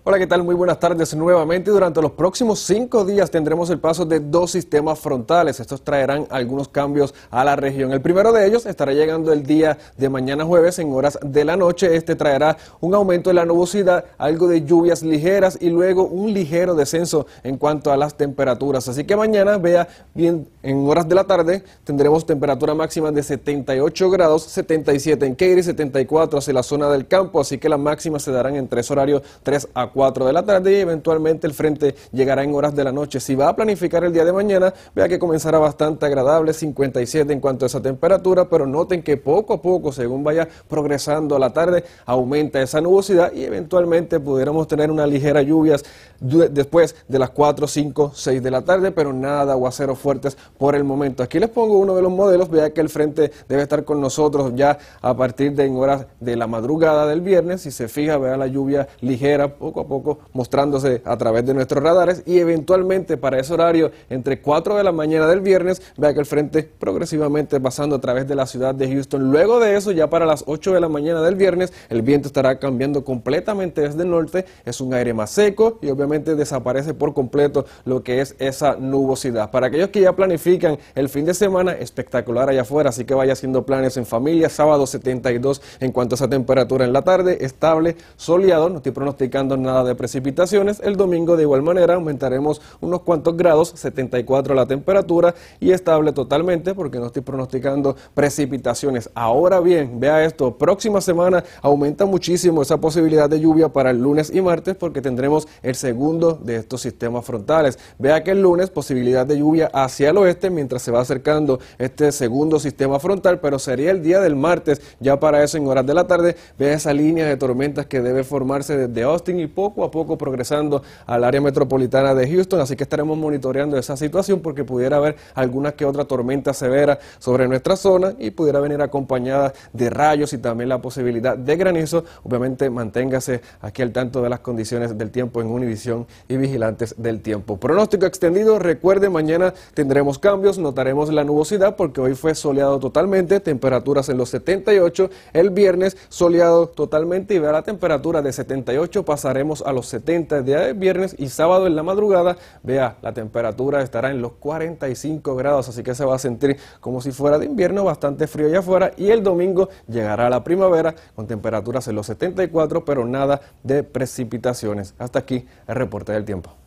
Hola, 0.03 0.17
¿qué 0.17 0.25
tal? 0.25 0.41
Muy 0.41 0.55
buenas 0.55 0.79
tardes 0.79 1.13
nuevamente. 1.13 1.70
Durante 1.70 2.01
los 2.01 2.13
próximos 2.13 2.58
cinco 2.58 3.05
días 3.05 3.29
tendremos 3.29 3.70
el 3.70 3.77
paso 3.77 4.03
de 4.03 4.20
dos 4.20 4.50
sistemas 4.50 4.98
frontales. 5.00 5.60
Estos 5.60 5.84
traerán 5.84 6.25
algunos 6.31 6.70
cambios 6.70 7.13
a 7.29 7.43
la 7.43 7.55
región. 7.55 7.91
El 7.91 8.01
primero 8.01 8.34
de 8.34 8.48
ellos 8.48 8.65
estará 8.65 8.93
llegando 8.93 9.31
el 9.31 9.43
día 9.43 9.77
de 10.00 10.10
mañana 10.10 10.43
jueves 10.43 10.79
en 10.79 10.91
horas 10.91 11.20
de 11.22 11.46
la 11.46 11.55
noche. 11.55 11.96
Este 11.96 12.15
traerá 12.15 12.58
un 12.79 12.96
aumento 12.96 13.29
de 13.29 13.36
la 13.36 13.46
nubosidad, 13.46 14.05
algo 14.17 14.48
de 14.48 14.65
lluvias 14.65 15.03
ligeras 15.03 15.60
y 15.62 15.70
luego 15.70 16.05
un 16.05 16.34
ligero 16.34 16.74
descenso 16.74 17.27
en 17.43 17.58
cuanto 17.58 17.91
a 17.91 17.98
las 17.98 18.17
temperaturas. 18.17 18.88
Así 18.88 19.03
que 19.03 19.15
mañana, 19.15 19.60
vea 19.60 19.88
bien, 20.15 20.48
en 20.63 20.89
horas 20.89 21.08
de 21.08 21.13
la 21.13 21.25
tarde 21.25 21.63
tendremos 21.84 22.25
temperatura 22.25 22.74
máxima 22.74 23.12
de 23.12 23.22
78 23.22 24.10
grados, 24.10 24.41
77 24.46 25.27
en 25.27 25.36
Katy, 25.36 25.62
74 25.62 26.39
hacia 26.39 26.53
la 26.55 26.63
zona 26.63 26.89
del 26.89 27.08
campo. 27.08 27.39
Así 27.39 27.60
que 27.60 27.70
las 27.70 27.79
máximas 27.79 28.24
se 28.24 28.31
darán 28.31 28.55
en 28.55 28.67
tres 28.67 28.89
horarios 28.89 29.22
3 29.43 29.67
a 29.75 29.91
4 29.92 30.26
de 30.26 30.34
la 30.34 30.44
tarde 30.44 30.72
y 30.72 30.76
eventualmente 30.82 31.48
el 31.48 31.54
frente 31.54 31.96
llegará 32.12 32.44
en 32.44 32.54
horas 32.54 32.76
de 32.76 32.84
la 32.84 32.92
noche. 32.92 33.20
Si 33.20 33.36
va 33.36 33.50
a 33.50 33.56
planificar 33.56 34.04
el 34.04 34.14
día 34.14 34.26
de 34.26 34.34
mañana, 34.34 34.74
vea 34.96 35.08
que 35.08 35.20
comenzará 35.20 35.60
bastante 35.60 36.06
agradable, 36.06 36.54
57 36.54 37.32
en 37.32 37.40
cuanto 37.40 37.66
a 37.66 37.68
esa 37.68 37.82
temperatura, 37.82 38.50
pero 38.50 38.66
noten 38.66 39.02
que 39.02 39.18
poco 39.18 39.54
a 39.54 39.62
poco, 39.62 39.92
según 39.92 40.24
vaya 40.24 40.48
progresando 40.68 41.40
la 41.40 41.52
tarde, 41.52 41.84
aumenta 42.06 42.62
esa 42.62 42.82
nubosidad 42.82 43.32
y 43.34 43.44
eventualmente 43.44 44.20
pudiéramos 44.20 44.68
tener 44.68 44.92
unas 44.92 45.10
ligeras 45.10 45.46
lluvias 45.46 45.84
después 46.20 46.96
de 47.08 47.20
las 47.20 47.30
4, 47.32 47.68
5, 47.68 48.12
6 48.14 48.44
de 48.44 48.52
la 48.52 48.62
tarde, 48.62 48.92
pero 48.92 49.14
nada 49.14 49.54
aguaceros 49.54 49.98
fuertes 49.98 50.38
por 50.58 50.76
el 50.76 50.84
momento. 50.84 51.24
Aquí 51.24 51.40
les 51.40 51.50
pongo 51.50 51.78
uno 51.78 51.96
de 51.96 52.02
los 52.02 52.12
modelos, 52.12 52.50
vea 52.50 52.72
que 52.74 52.82
el 52.82 52.90
frente 52.90 53.32
debe 53.48 53.64
estar 53.64 53.84
con 53.84 54.02
nosotros 54.02 54.52
ya 54.56 54.78
a 55.02 55.16
partir 55.16 55.54
de 55.54 55.62
en 55.66 55.76
horas 55.76 56.06
de 56.20 56.36
la 56.36 56.48
madrugada 56.48 57.08
del 57.08 57.22
viernes. 57.22 57.62
Si 57.62 57.72
se 57.72 57.88
fija, 57.88 58.18
vea 58.18 58.38
la 58.38 58.48
lluvia 58.48 58.88
ligera 59.02 59.56
poco 59.56 59.81
a 59.82 59.88
poco 59.88 60.20
mostrándose 60.34 61.02
a 61.06 61.18
través 61.18 61.46
de 61.46 61.54
nuestros 61.54 61.84
radares 61.84 62.24
y 62.26 62.40
eventualmente 62.40 63.18
para 63.18 63.40
ese 63.40 63.54
horario 63.54 63.92
entre 64.10 64.42
4 64.42 64.76
de 64.76 64.84
la 64.84 64.92
mañana 64.92 65.28
del 65.28 65.42
viernes, 65.42 65.82
vea 65.98 66.14
que 66.14 66.20
el 66.20 66.26
frente 66.26 66.64
progresivamente 66.64 67.60
pasando 67.60 67.96
a 67.96 68.02
través 68.02 68.28
de 68.28 68.36
la 68.36 68.46
ciudad 68.46 68.76
de 68.76 68.92
Houston. 68.92 69.32
Luego 69.32 69.60
de 69.60 69.76
eso, 69.76 69.92
ya 69.92 70.10
para 70.10 70.26
las 70.26 70.44
8 70.48 70.74
de 70.74 70.80
la 70.80 70.90
mañana 70.90 71.22
del 71.22 71.36
viernes, 71.36 71.74
el 71.90 72.02
viento 72.02 72.28
estará 72.28 72.60
cambiando 72.60 73.04
completamente 73.04 73.82
desde 73.82 74.04
el 74.04 74.10
norte, 74.10 74.46
es 74.66 74.82
un 74.82 74.94
aire 74.94 75.14
más 75.14 75.32
seco 75.32 75.80
y 75.82 75.90
obviamente 75.90 76.36
desaparece 76.36 76.94
por 76.94 77.14
completo 77.14 77.66
lo 77.86 78.04
que 78.04 78.22
es 78.22 78.36
esa 78.40 78.76
nubosidad. 78.76 79.52
Para 79.52 79.68
aquellos 79.68 79.90
que 79.90 80.02
ya 80.02 80.16
planifican 80.16 80.78
el 80.96 81.10
fin 81.10 81.26
de 81.26 81.34
semana, 81.34 81.74
espectacular 81.74 82.50
allá 82.50 82.62
afuera, 82.62 82.90
así 82.90 83.06
que 83.06 83.14
vaya 83.14 83.34
haciendo 83.34 83.66
planes 83.66 83.98
en 83.98 84.06
familia, 84.06 84.50
sábado 84.50 84.86
72 84.86 85.62
en 85.80 85.92
cuanto 85.92 86.16
a 86.16 86.18
esa 86.18 86.30
temperatura 86.30 86.86
en 86.86 86.94
la 86.94 87.02
tarde, 87.02 87.40
estable, 87.42 87.96
soleado, 88.16 88.70
no 88.70 88.78
estoy 88.78 88.92
pronosticando 88.92 89.58
nada 89.58 89.71
de 89.72 89.96
precipitaciones. 89.96 90.82
El 90.84 90.98
domingo 90.98 91.38
de 91.38 91.44
igual 91.44 91.62
manera 91.62 91.96
aumentaremos 91.96 92.62
unos 92.82 93.01
cuantos 93.01 93.38
grados, 93.38 93.74
74 93.75 94.54
la 94.54 94.66
temperatura 94.66 95.34
y 95.60 95.72
estable 95.72 96.12
totalmente 96.12 96.75
porque 96.75 97.00
no 97.00 97.08
estoy 97.08 97.22
pronosticando 97.22 97.96
precipitaciones. 98.13 99.10
Ahora 99.16 99.60
bien, 99.62 100.00
vea 100.00 100.24
esto, 100.25 100.57
próxima 100.57 101.00
semana 101.00 101.44
aumenta 101.62 102.05
muchísimo 102.05 102.62
esa 102.62 102.77
posibilidad 102.77 103.29
de 103.29 103.40
lluvia 103.40 103.70
para 103.70 103.92
el 103.92 104.01
lunes 104.01 104.31
y 104.34 104.42
martes 104.42 104.75
porque 104.75 105.01
tendremos 105.01 105.48
el 105.64 105.75
segundo 105.75 106.34
de 106.34 106.57
estos 106.57 106.81
sistemas 106.81 107.25
frontales. 107.25 107.79
Vea 107.98 108.24
que 108.24 108.31
el 108.31 108.42
lunes 108.42 108.70
posibilidad 108.70 109.25
de 109.25 109.38
lluvia 109.38 109.70
hacia 109.74 110.10
el 110.10 110.18
oeste 110.18 110.50
mientras 110.50 110.81
se 110.81 110.92
va 110.92 111.00
acercando 111.01 111.60
este 111.77 112.12
segundo 112.12 112.60
sistema 112.60 113.00
frontal, 113.00 113.40
pero 113.40 113.57
sería 113.57 113.92
el 113.92 114.03
día 114.03 114.20
del 114.20 114.36
martes, 114.36 114.81
ya 115.00 115.20
para 115.20 115.44
eso 115.44 115.57
en 115.57 115.68
horas 115.68 115.86
de 115.86 115.94
la 115.94 116.07
tarde, 116.07 116.36
vea 116.57 116.74
esa 116.74 116.94
línea 116.94 117.25
de 117.25 117.38
tormentas 117.38 117.86
que 117.86 118.01
debe 118.01 118.24
formarse 118.24 118.75
desde 118.75 119.03
Austin 119.03 119.40
y 119.40 119.48
poco 119.62 119.84
a 119.84 119.92
poco 119.92 120.18
progresando 120.18 120.82
al 121.06 121.24
área 121.24 121.40
metropolitana 121.40 122.16
de 122.16 122.28
Houston, 122.28 122.62
así 122.62 122.76
que 122.76 122.82
estaremos 122.82 123.16
monitoreando 123.16 123.78
esa 123.78 123.96
situación 123.96 124.40
porque 124.40 124.64
pudiera 124.64 124.98
haber 124.98 125.18
alguna 125.36 125.74
que 125.74 125.86
otra 125.86 126.06
tormenta 126.06 126.52
severa 126.52 126.98
sobre 127.20 127.48
nuestra 127.48 127.76
zona 127.76 128.16
y 128.18 128.32
pudiera 128.32 128.60
venir 128.60 128.82
acompañada 128.82 129.54
de 129.72 129.92
rayos 129.92 130.34
y 130.34 130.40
también 130.40 130.70
la 130.70 130.82
posibilidad 130.82 131.38
de 131.38 131.56
granizo. 131.58 132.04
Obviamente 132.24 132.72
manténgase 132.72 133.42
aquí 133.62 133.84
al 133.84 133.92
tanto 133.92 134.24
de 134.24 134.30
las 134.30 134.40
condiciones 134.40 134.98
del 134.98 135.12
tiempo 135.12 135.42
en 135.42 135.48
Univisión 135.48 136.08
y 136.28 136.38
vigilantes 136.38 136.96
del 136.98 137.22
tiempo. 137.22 137.58
Pronóstico 137.58 138.08
extendido, 138.08 138.58
recuerde, 138.58 139.12
mañana 139.12 139.54
tendremos 139.76 140.18
cambios, 140.18 140.58
notaremos 140.58 141.14
la 141.14 141.24
nubosidad 141.24 141.76
porque 141.76 142.02
hoy 142.02 142.16
fue 142.16 142.34
soleado 142.34 142.80
totalmente, 142.80 143.40
temperaturas 143.40 144.10
en 144.10 144.18
los 144.18 144.30
78, 144.30 145.12
el 145.34 145.52
viernes 145.52 145.98
soleado 146.10 146.68
totalmente 146.68 147.36
y 147.36 147.40
vea 147.40 147.52
la 147.52 147.62
temperatura 147.62 148.24
de 148.24 148.34
78 148.34 149.06
pasaremos 149.06 149.50
a 149.66 149.74
los 149.74 149.87
70 149.87 150.42
de 150.44 150.74
viernes 150.74 151.16
y 151.20 151.27
sábado 151.27 151.68
en 151.68 151.75
la 151.75 151.83
madrugada, 151.83 152.37
vea, 152.64 152.96
la 153.01 153.14
temperatura 153.14 153.81
estará 153.81 154.09
en 154.09 154.22
los 154.22 154.33
45 154.33 155.35
grados, 155.35 155.68
así 155.68 155.83
que 155.83 155.94
se 155.94 156.05
va 156.05 156.16
a 156.16 156.20
sentir 156.20 156.57
como 156.79 157.01
si 157.01 157.11
fuera 157.11 157.37
de 157.37 157.46
invierno, 157.46 157.83
bastante 157.83 158.27
frío 158.27 158.48
allá 158.48 158.59
afuera 158.59 158.94
y 158.96 159.09
el 159.09 159.22
domingo 159.22 159.68
llegará 159.90 160.29
la 160.29 160.44
primavera 160.44 160.96
con 161.16 161.27
temperaturas 161.27 161.87
en 161.90 161.96
los 161.96 162.05
74, 162.05 162.85
pero 162.85 163.05
nada 163.05 163.42
de 163.64 163.83
precipitaciones. 163.83 164.94
Hasta 164.98 165.20
aquí 165.20 165.46
el 165.68 165.75
reporte 165.75 166.14
del 166.14 166.24
tiempo. 166.24 166.61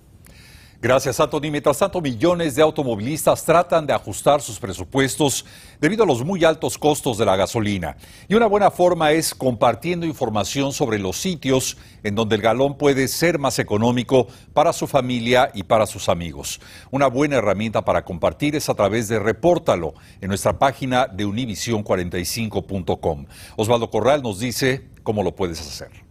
Gracias, 0.81 1.19
Anthony. 1.19 1.51
Mientras 1.51 1.79
tanto, 1.79 2.01
millones 2.01 2.55
de 2.55 2.63
automovilistas 2.63 3.45
tratan 3.45 3.87
de 3.87 3.95
ajustar 3.95 4.43
sus 4.43 4.59
presupuestos 4.59 5.47
debido 5.81 6.05
a 6.05 6.07
los 6.07 6.25
muy 6.25 6.45
altos 6.45 6.77
costos 6.77 7.17
de 7.17 7.25
la 7.25 7.37
gasolina. 7.37 7.97
Y 8.29 8.35
una 8.35 8.47
buena 8.47 8.71
forma 8.71 9.13
es 9.13 9.35
compartiendo 9.35 10.05
información 10.05 10.73
sobre 10.73 10.99
los 10.99 11.17
sitios 11.17 11.79
en 12.03 12.15
donde 12.15 12.37
el 12.37 12.43
galón 12.43 12.77
puede 12.77 13.09
ser 13.09 13.39
más 13.39 13.59
económico 13.59 14.27
para 14.53 14.75
su 14.75 14.87
familia 14.87 15.51
y 15.55 15.63
para 15.63 15.87
sus 15.87 16.11
amigos. 16.11 16.61
Una 16.91 17.07
buena 17.07 17.37
herramienta 17.37 17.85
para 17.85 18.05
compartir 18.05 18.55
es 18.55 18.69
a 18.69 18.75
través 18.75 19.09
de 19.09 19.19
Repórtalo 19.19 19.95
en 20.21 20.29
nuestra 20.29 20.59
página 20.59 21.07
de 21.07 21.27
univision45.com. 21.27 23.27
Osvaldo 23.57 23.91
Corral 23.91 24.23
nos 24.23 24.39
dice 24.39 24.87
cómo 25.03 25.23
lo 25.23 25.35
puedes 25.35 25.61
hacer. 25.61 26.04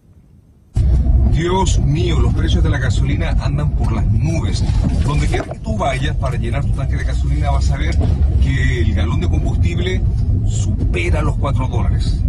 Dios 1.33 1.79
mío, 1.79 2.19
los 2.19 2.33
precios 2.35 2.63
de 2.63 2.69
la 2.69 2.77
gasolina 2.77 3.35
andan 3.41 3.71
por 3.71 3.91
las 3.91 4.05
nubes. 4.05 4.63
Donde 5.03 5.27
que 5.27 5.41
tú 5.63 5.75
vayas 5.77 6.15
para 6.15 6.37
llenar 6.37 6.63
tu 6.63 6.71
tanque 6.73 6.95
de 6.95 7.03
gasolina 7.05 7.49
vas 7.49 7.71
a 7.71 7.77
ver 7.77 7.97
que 8.41 8.81
el 8.81 8.93
galón 8.93 9.19
de 9.19 9.27
combustible 9.27 10.01
supera 10.47 11.23
los 11.23 11.35
4 11.37 11.67
dólares. 11.67 12.19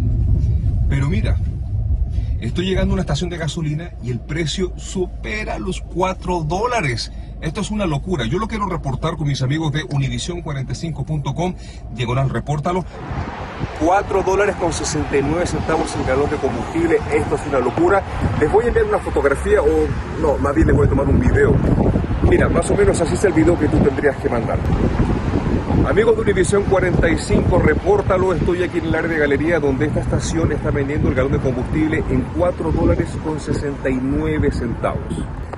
Pero 0.88 1.09
mira, 1.11 1.37
estoy 2.40 2.64
llegando 2.64 2.93
a 2.93 2.95
una 2.95 3.03
estación 3.03 3.29
de 3.29 3.37
gasolina 3.37 3.90
y 4.03 4.11
el 4.11 4.21
precio 4.21 4.73
supera 4.77 5.59
los 5.59 5.83
4 5.83 6.45
dólares. 6.45 7.12
Esto 7.44 7.61
es 7.61 7.70
una 7.70 7.85
locura. 7.85 8.24
Yo 8.24 8.38
lo 8.38 8.48
quiero 8.48 8.66
reportar 8.66 9.18
con 9.18 9.28
mis 9.28 9.42
amigos 9.42 9.70
de 9.70 9.87
univision45.com. 9.87 11.54
Diagonal, 11.92 12.30
repórtalo. 12.30 12.83
4 13.85 14.22
dólares 14.22 14.57
con 14.57 14.72
69 14.72 15.46
centavos 15.46 15.94
el 15.94 16.07
galón 16.07 16.30
de 16.30 16.37
combustible. 16.37 16.98
Esto 17.12 17.35
es 17.35 17.46
una 17.46 17.59
locura. 17.59 18.02
Les 18.40 18.50
voy 18.50 18.64
a 18.64 18.68
enviar 18.68 18.87
una 18.87 18.98
fotografía 18.98 19.61
o 19.61 19.87
no, 20.22 20.38
más 20.38 20.54
bien 20.54 20.68
les 20.68 20.76
voy 20.76 20.87
a 20.87 20.88
tomar 20.88 21.07
un 21.07 21.20
video. 21.20 21.54
Mira, 22.22 22.48
más 22.48 22.70
o 22.70 22.76
menos 22.76 22.98
así 23.02 23.12
es 23.12 23.24
el 23.24 23.35
video 23.35 23.59
que 23.59 23.68
tú 23.68 23.76
tendrías 23.76 24.16
que 24.16 24.30
mandar. 24.30 24.59
Amigos 25.87 26.16
de 26.16 26.22
Univisión 26.22 26.62
45, 26.62 27.59
repórtalo. 27.59 28.33
Estoy 28.33 28.62
aquí 28.62 28.78
en 28.78 28.87
el 28.87 28.94
área 28.94 29.11
de 29.11 29.18
galería 29.18 29.61
donde 29.61 29.85
esta 29.85 30.00
estación 30.00 30.50
está 30.52 30.70
vendiendo 30.70 31.11
el 31.11 31.14
galón 31.14 31.33
de 31.33 31.40
combustible 31.40 32.02
en 32.09 32.22
4 32.38 32.72
dólares 32.72 33.11
con 33.22 33.38
69 33.38 34.50
centavos. 34.50 35.14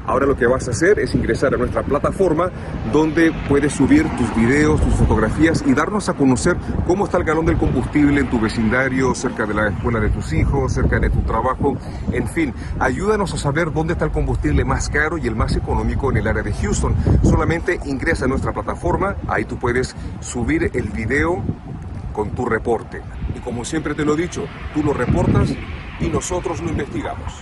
Ahora 0.06 0.26
lo 0.26 0.36
que 0.36 0.46
vas 0.46 0.68
a 0.68 0.70
hacer 0.70 1.00
es 1.00 1.14
ingresar 1.14 1.54
a 1.54 1.56
nuestra 1.58 1.82
plataforma 1.82 2.50
donde 2.92 3.32
puedes 3.48 3.72
subir 3.72 4.06
tus 4.16 4.34
videos, 4.36 4.80
tus 4.80 4.94
fotografías 4.94 5.64
y 5.66 5.74
darnos 5.74 6.08
a 6.08 6.14
conocer 6.14 6.56
cómo 6.86 7.06
está 7.06 7.18
el 7.18 7.24
galón 7.24 7.44
del 7.46 7.56
combustible 7.56 8.20
en 8.20 8.30
tu 8.30 8.38
vecindario, 8.38 9.14
cerca 9.14 9.46
de 9.46 9.54
la 9.54 9.68
escuela 9.68 9.98
de 9.98 10.10
tus 10.10 10.32
hijos, 10.32 10.72
cerca 10.72 11.00
de 11.00 11.10
tu 11.10 11.20
trabajo. 11.22 11.76
En 12.12 12.28
fin, 12.28 12.54
ayúdanos 12.78 13.34
a 13.34 13.36
saber 13.36 13.72
dónde 13.72 13.94
está 13.94 14.04
el 14.04 14.12
combustible 14.12 14.64
más 14.64 14.88
caro 14.88 15.18
y 15.18 15.26
el 15.26 15.34
más 15.34 15.56
económico 15.56 16.10
en 16.10 16.18
el 16.18 16.28
área 16.28 16.42
de 16.42 16.52
Houston. 16.52 16.94
Solamente 17.24 17.80
ingresa 17.84 18.26
a 18.26 18.28
nuestra 18.28 18.52
plataforma, 18.52 19.16
ahí 19.26 19.44
tú 19.44 19.58
puedes 19.58 19.96
subir 20.20 20.70
el 20.72 20.90
video 20.90 21.42
con 22.12 22.30
tu 22.30 22.46
reporte. 22.46 23.02
Y 23.34 23.40
como 23.40 23.64
siempre 23.64 23.94
te 23.94 24.04
lo 24.04 24.14
he 24.14 24.16
dicho, 24.16 24.46
tú 24.72 24.84
lo 24.84 24.92
reportas 24.92 25.50
y 26.00 26.08
nosotros 26.08 26.60
lo 26.62 26.70
investigamos. 26.70 27.34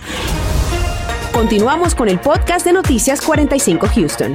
Continuamos 1.35 1.95
con 1.95 2.07
el 2.07 2.17
podcast 2.17 2.65
de 2.65 2.71
Noticias 2.71 3.19
45 3.19 3.87
Houston. 3.93 4.31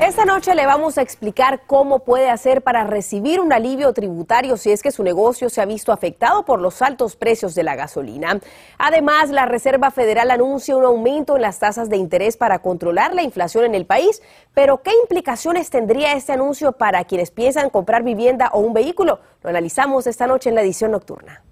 Esta 0.00 0.24
noche 0.24 0.56
le 0.56 0.66
vamos 0.66 0.98
a 0.98 1.02
explicar 1.02 1.62
cómo 1.68 2.00
puede 2.00 2.30
hacer 2.30 2.62
para 2.62 2.82
recibir 2.82 3.40
un 3.40 3.52
alivio 3.52 3.92
tributario 3.92 4.56
si 4.56 4.72
es 4.72 4.82
que 4.82 4.90
su 4.90 5.04
negocio 5.04 5.50
se 5.50 5.60
ha 5.60 5.66
visto 5.66 5.92
afectado 5.92 6.44
por 6.44 6.60
los 6.60 6.82
altos 6.82 7.14
precios 7.14 7.54
de 7.54 7.62
la 7.62 7.76
gasolina. 7.76 8.40
Además, 8.76 9.30
la 9.30 9.46
Reserva 9.46 9.92
Federal 9.92 10.32
anuncia 10.32 10.76
un 10.76 10.84
aumento 10.84 11.36
en 11.36 11.42
las 11.42 11.60
tasas 11.60 11.88
de 11.88 11.98
interés 11.98 12.36
para 12.36 12.58
controlar 12.58 13.14
la 13.14 13.22
inflación 13.22 13.66
en 13.66 13.76
el 13.76 13.86
país. 13.86 14.20
Pero, 14.52 14.82
¿qué 14.82 14.90
implicaciones 15.00 15.70
tendría 15.70 16.14
este 16.14 16.32
anuncio 16.32 16.72
para 16.72 17.04
quienes 17.04 17.30
piensan 17.30 17.70
comprar 17.70 18.02
vivienda 18.02 18.50
o 18.52 18.58
un 18.58 18.74
vehículo? 18.74 19.20
Lo 19.44 19.50
analizamos 19.50 20.08
esta 20.08 20.26
noche 20.26 20.48
en 20.48 20.56
la 20.56 20.62
edición 20.62 20.90
nocturna. 20.90 21.45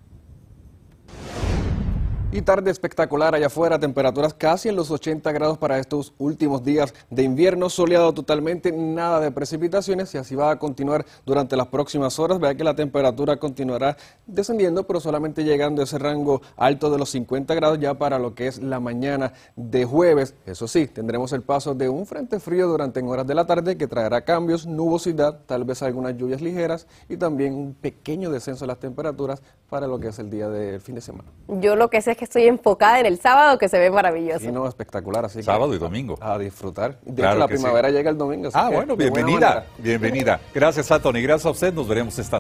Y 2.34 2.42
tarde 2.42 2.72
espectacular 2.72 3.32
allá 3.32 3.46
afuera, 3.46 3.78
temperaturas 3.78 4.34
casi 4.34 4.68
en 4.68 4.74
los 4.74 4.90
80 4.90 5.30
grados 5.30 5.56
para 5.56 5.78
estos 5.78 6.14
últimos 6.18 6.64
días 6.64 6.92
de 7.08 7.22
invierno, 7.22 7.70
soleado 7.70 8.12
totalmente, 8.12 8.72
nada 8.72 9.20
de 9.20 9.30
precipitaciones 9.30 10.12
y 10.16 10.18
así 10.18 10.34
va 10.34 10.50
a 10.50 10.58
continuar 10.58 11.06
durante 11.24 11.56
las 11.56 11.68
próximas 11.68 12.18
horas. 12.18 12.40
Vea 12.40 12.56
que 12.56 12.64
la 12.64 12.74
temperatura 12.74 13.36
continuará 13.36 13.96
descendiendo, 14.26 14.84
pero 14.84 14.98
solamente 14.98 15.44
llegando 15.44 15.80
a 15.80 15.84
ese 15.84 15.96
rango 15.96 16.42
alto 16.56 16.90
de 16.90 16.98
los 16.98 17.10
50 17.10 17.54
grados 17.54 17.78
ya 17.78 17.94
para 17.94 18.18
lo 18.18 18.34
que 18.34 18.48
es 18.48 18.60
la 18.60 18.80
mañana 18.80 19.32
de 19.54 19.84
jueves. 19.84 20.34
Eso 20.44 20.66
sí, 20.66 20.88
tendremos 20.88 21.32
el 21.34 21.42
paso 21.42 21.76
de 21.76 21.88
un 21.88 22.04
frente 22.04 22.40
frío 22.40 22.66
durante 22.66 22.98
en 22.98 23.06
horas 23.06 23.28
de 23.28 23.36
la 23.36 23.46
tarde 23.46 23.76
que 23.76 23.86
traerá 23.86 24.24
cambios, 24.24 24.66
nubosidad, 24.66 25.42
tal 25.46 25.62
vez 25.62 25.84
algunas 25.84 26.16
lluvias 26.16 26.42
ligeras 26.42 26.88
y 27.08 27.16
también 27.16 27.54
un 27.54 27.74
pequeño 27.74 28.28
descenso 28.28 28.64
de 28.64 28.66
las 28.66 28.80
temperaturas 28.80 29.40
para 29.70 29.86
lo 29.86 30.00
que 30.00 30.08
es 30.08 30.18
el 30.18 30.30
día 30.30 30.48
del 30.48 30.80
fin 30.80 30.96
de 30.96 31.00
semana. 31.00 31.28
Yo 31.48 31.76
lo 31.76 31.90
que 31.90 32.00
sé 32.02 32.12
es 32.12 32.16
que 32.16 32.23
estoy 32.24 32.46
enfocada 32.46 33.00
en 33.00 33.06
el 33.06 33.18
sábado, 33.20 33.58
que 33.58 33.68
se 33.68 33.78
ve 33.78 33.90
maravilloso. 33.90 34.44
Y 34.44 34.52
no, 34.52 34.66
espectacular, 34.66 35.24
así 35.24 35.42
Sábado 35.42 35.74
y 35.74 35.78
domingo. 35.78 36.16
A 36.20 36.38
disfrutar. 36.38 36.98
De 37.02 37.22
hecho, 37.22 37.34
la 37.36 37.46
primavera 37.46 37.90
llega 37.90 38.10
el 38.10 38.18
domingo. 38.18 38.50
ah, 38.52 38.70
bueno, 38.72 38.96
bienvenida, 38.96 39.66
bienvenida. 39.78 40.40
Gracias, 40.52 40.90
Anthony. 40.90 41.20
Gracias 41.22 41.46
a 41.46 41.50
usted. 41.50 41.72
Nos 41.72 41.86
veremos 41.86 42.18
esta 42.18 42.38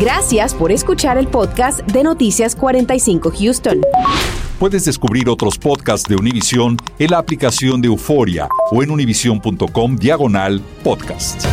Gracias 0.00 0.54
por 0.54 0.70
escuchar 0.70 1.18
el 1.18 1.26
podcast 1.26 1.80
de 1.80 2.04
Noticias 2.04 2.54
45 2.54 3.32
Houston. 3.36 3.80
Puedes 4.60 4.84
descubrir 4.84 5.28
otros 5.28 5.58
podcasts 5.58 6.08
de 6.08 6.14
Univision 6.14 6.76
en 7.00 7.10
la 7.10 7.18
aplicación 7.18 7.80
de 7.80 7.88
Euforia 7.88 8.48
o 8.70 8.82
en 8.82 8.92
univision.com 8.92 9.96
diagonal 9.96 10.60
podcast. 10.84 11.44